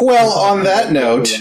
[0.00, 1.32] Well, on that note.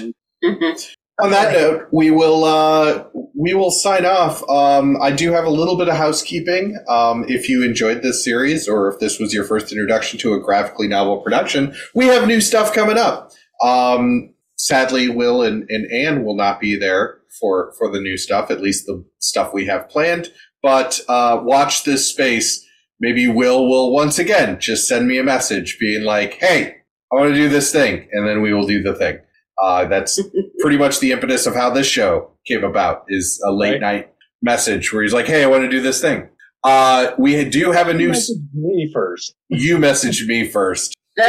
[1.21, 3.05] on that note, we will uh,
[3.35, 4.47] we will sign off.
[4.49, 6.77] Um, I do have a little bit of housekeeping.
[6.89, 10.39] Um, if you enjoyed this series, or if this was your first introduction to a
[10.39, 13.31] graphically novel production, we have new stuff coming up.
[13.61, 18.49] Um, sadly, Will and, and Anne will not be there for for the new stuff.
[18.49, 20.29] At least the stuff we have planned.
[20.63, 22.65] But uh, watch this space.
[22.99, 26.77] Maybe Will will once again just send me a message, being like, "Hey,
[27.11, 29.19] I want to do this thing," and then we will do the thing.
[29.61, 30.19] Uh, that's
[30.59, 33.81] pretty much the impetus of how this show came about is a late Right.
[33.81, 36.27] night message where he's like, "Hey, I want to do this thing."
[36.63, 38.11] Uh, we do have a new.
[38.11, 39.35] s- me first.
[39.49, 40.93] You messaged me first.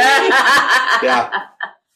[1.03, 1.29] Yeah,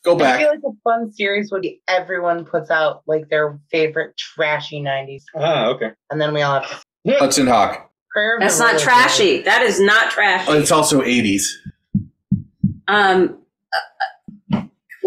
[0.04, 0.28] go back.
[0.28, 0.40] I back.
[0.40, 5.24] feel like a fun series would be everyone puts out like their favorite trashy 90s.
[5.38, 5.92] Ah, okay.
[6.12, 7.90] And then we all have to Hudson Hawk.
[8.12, 8.36] prayer.
[8.36, 8.84] of That's the not Lord.
[8.84, 9.42] trashy.
[9.44, 10.52] That is not trashy.
[10.52, 11.58] Oh, it's also eighties.
[12.90, 13.38] Um,
[14.54, 14.62] uh, uh,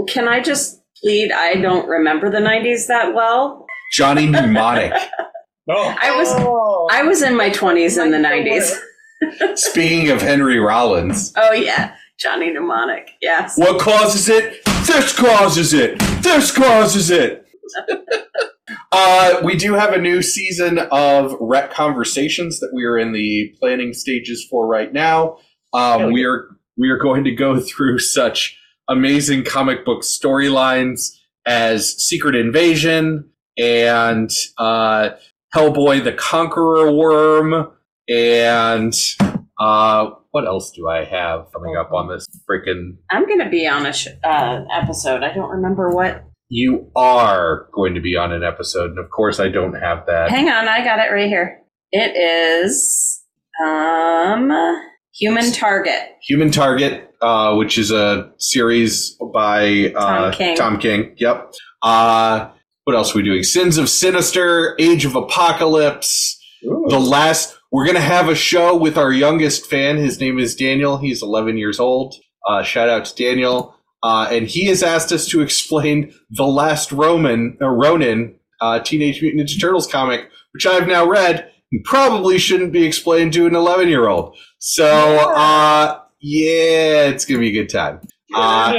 [0.09, 1.33] can I just plead?
[1.33, 3.67] I don't remember the '90s that well.
[3.93, 4.93] Johnny Mnemonic.
[5.71, 6.29] Oh, I was
[6.91, 9.57] I was in my 20s in the '90s.
[9.57, 13.13] Speaking of Henry Rollins, Oh yeah, Johnny Mnemonic.
[13.21, 13.57] Yes.
[13.57, 14.59] what causes it?
[14.87, 16.01] This causes it.
[16.21, 17.47] This causes it.
[18.93, 23.55] uh, we do have a new season of Rec Conversations that we are in the
[23.61, 25.37] planning stages for right now.
[25.73, 28.59] Um, we are we are going to go through such
[28.93, 31.17] amazing comic book storylines
[31.47, 35.11] as Secret Invasion and uh,
[35.55, 37.73] Hellboy the Conqueror Worm
[38.09, 38.95] and
[39.59, 42.97] uh, what else do I have coming up on this freaking?
[43.11, 45.23] I'm gonna be on a sh- uh, episode.
[45.23, 46.25] I don't remember what.
[46.49, 50.31] You are going to be on an episode, and of course, I don't have that.
[50.31, 51.63] Hang on, I got it right here.
[51.93, 53.25] It is
[53.65, 54.51] um
[55.15, 56.17] Human Target.
[56.23, 60.57] Human Target, uh, which is a series by uh, Tom King.
[60.57, 61.15] Tom King.
[61.19, 61.53] Yep.
[61.83, 62.49] Uh,
[62.85, 63.43] what else are we doing?
[63.43, 66.41] Sins of Sinister, Age of Apocalypse.
[66.65, 66.87] Ooh.
[66.89, 69.99] The last, we're going to have a show with our youngest fan.
[69.99, 70.97] His name is Daniel.
[70.97, 72.15] He's 11 years old.
[72.49, 73.77] Uh, shout out to Daniel.
[74.03, 79.21] Uh, and he has asked us to explain the last Roman, uh, Ronin, uh, Teenage
[79.23, 83.55] Mutant Ninja Turtles comic, which I've now read and probably shouldn't be explained to an
[83.55, 84.37] 11 year old.
[84.59, 88.01] So, uh, yeah, it's going to be a good time.
[88.35, 88.75] Uh,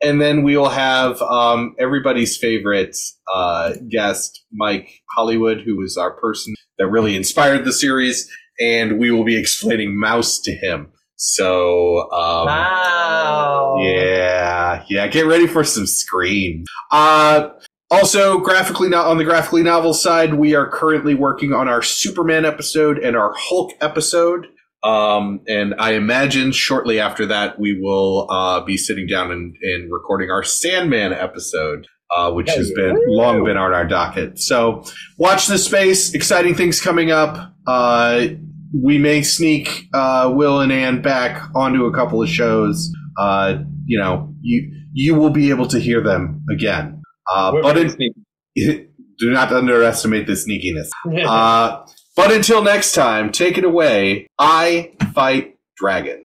[0.00, 2.96] and then we will have um, everybody's favorite
[3.34, 9.10] uh, guest, Mike Hollywood, who was our person that really inspired the series, and we
[9.10, 10.92] will be explaining Maus to him.
[11.16, 13.76] So, um, Wow.
[13.82, 16.64] yeah, yeah, get ready for some scream.
[16.92, 17.48] Uh,
[17.90, 22.44] also, graphically, not on the graphically novel side, we are currently working on our Superman
[22.44, 24.46] episode and our Hulk episode.
[24.84, 29.90] Um, and I imagine shortly after that, we will uh, be sitting down and, and
[29.90, 34.38] recording our Sandman episode, uh, which has been long been on our docket.
[34.38, 34.84] So,
[35.16, 36.12] watch this space.
[36.12, 37.54] Exciting things coming up.
[37.66, 38.26] Uh,
[38.74, 42.92] we may sneak uh, Will and Anne back onto a couple of shows.
[43.16, 46.97] Uh, you know, you you will be able to hear them again.
[47.30, 48.14] Uh, but in,
[49.18, 50.88] do not underestimate the sneakiness.
[51.28, 54.26] Uh, but until next time, take it away.
[54.40, 56.24] I fight dragon.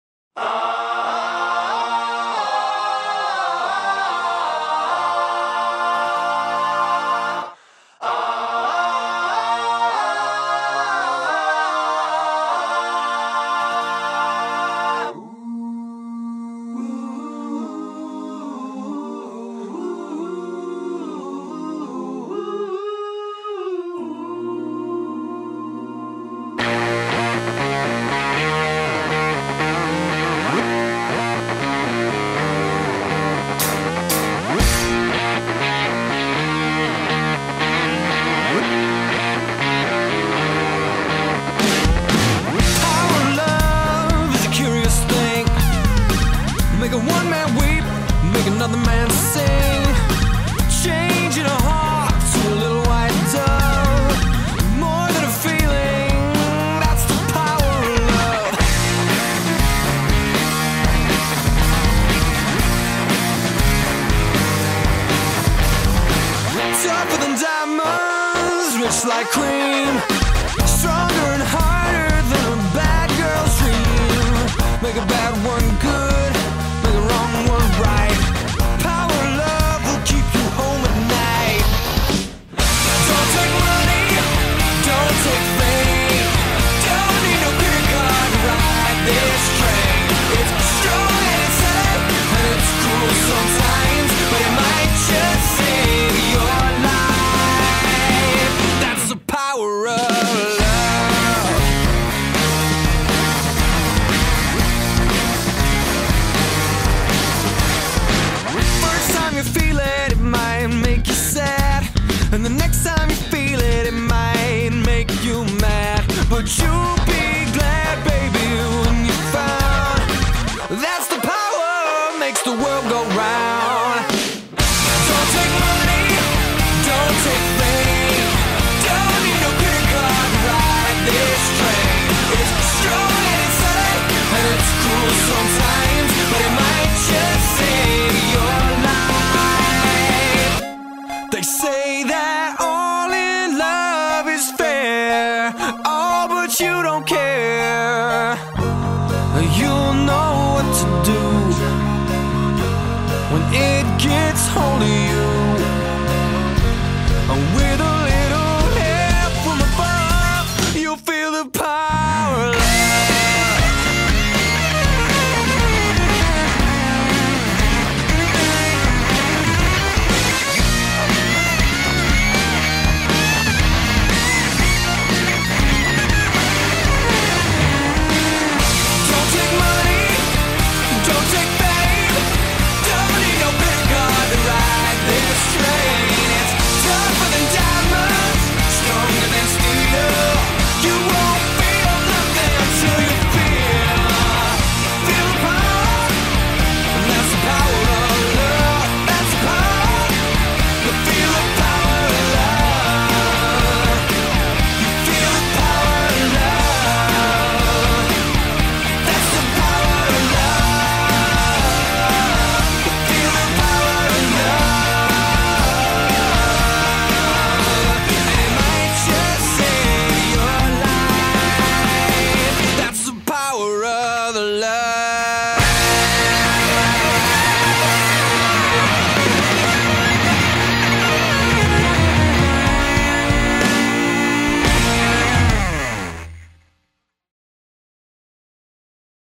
[112.33, 117.02] And the next time you feel it, it might make you mad, but you.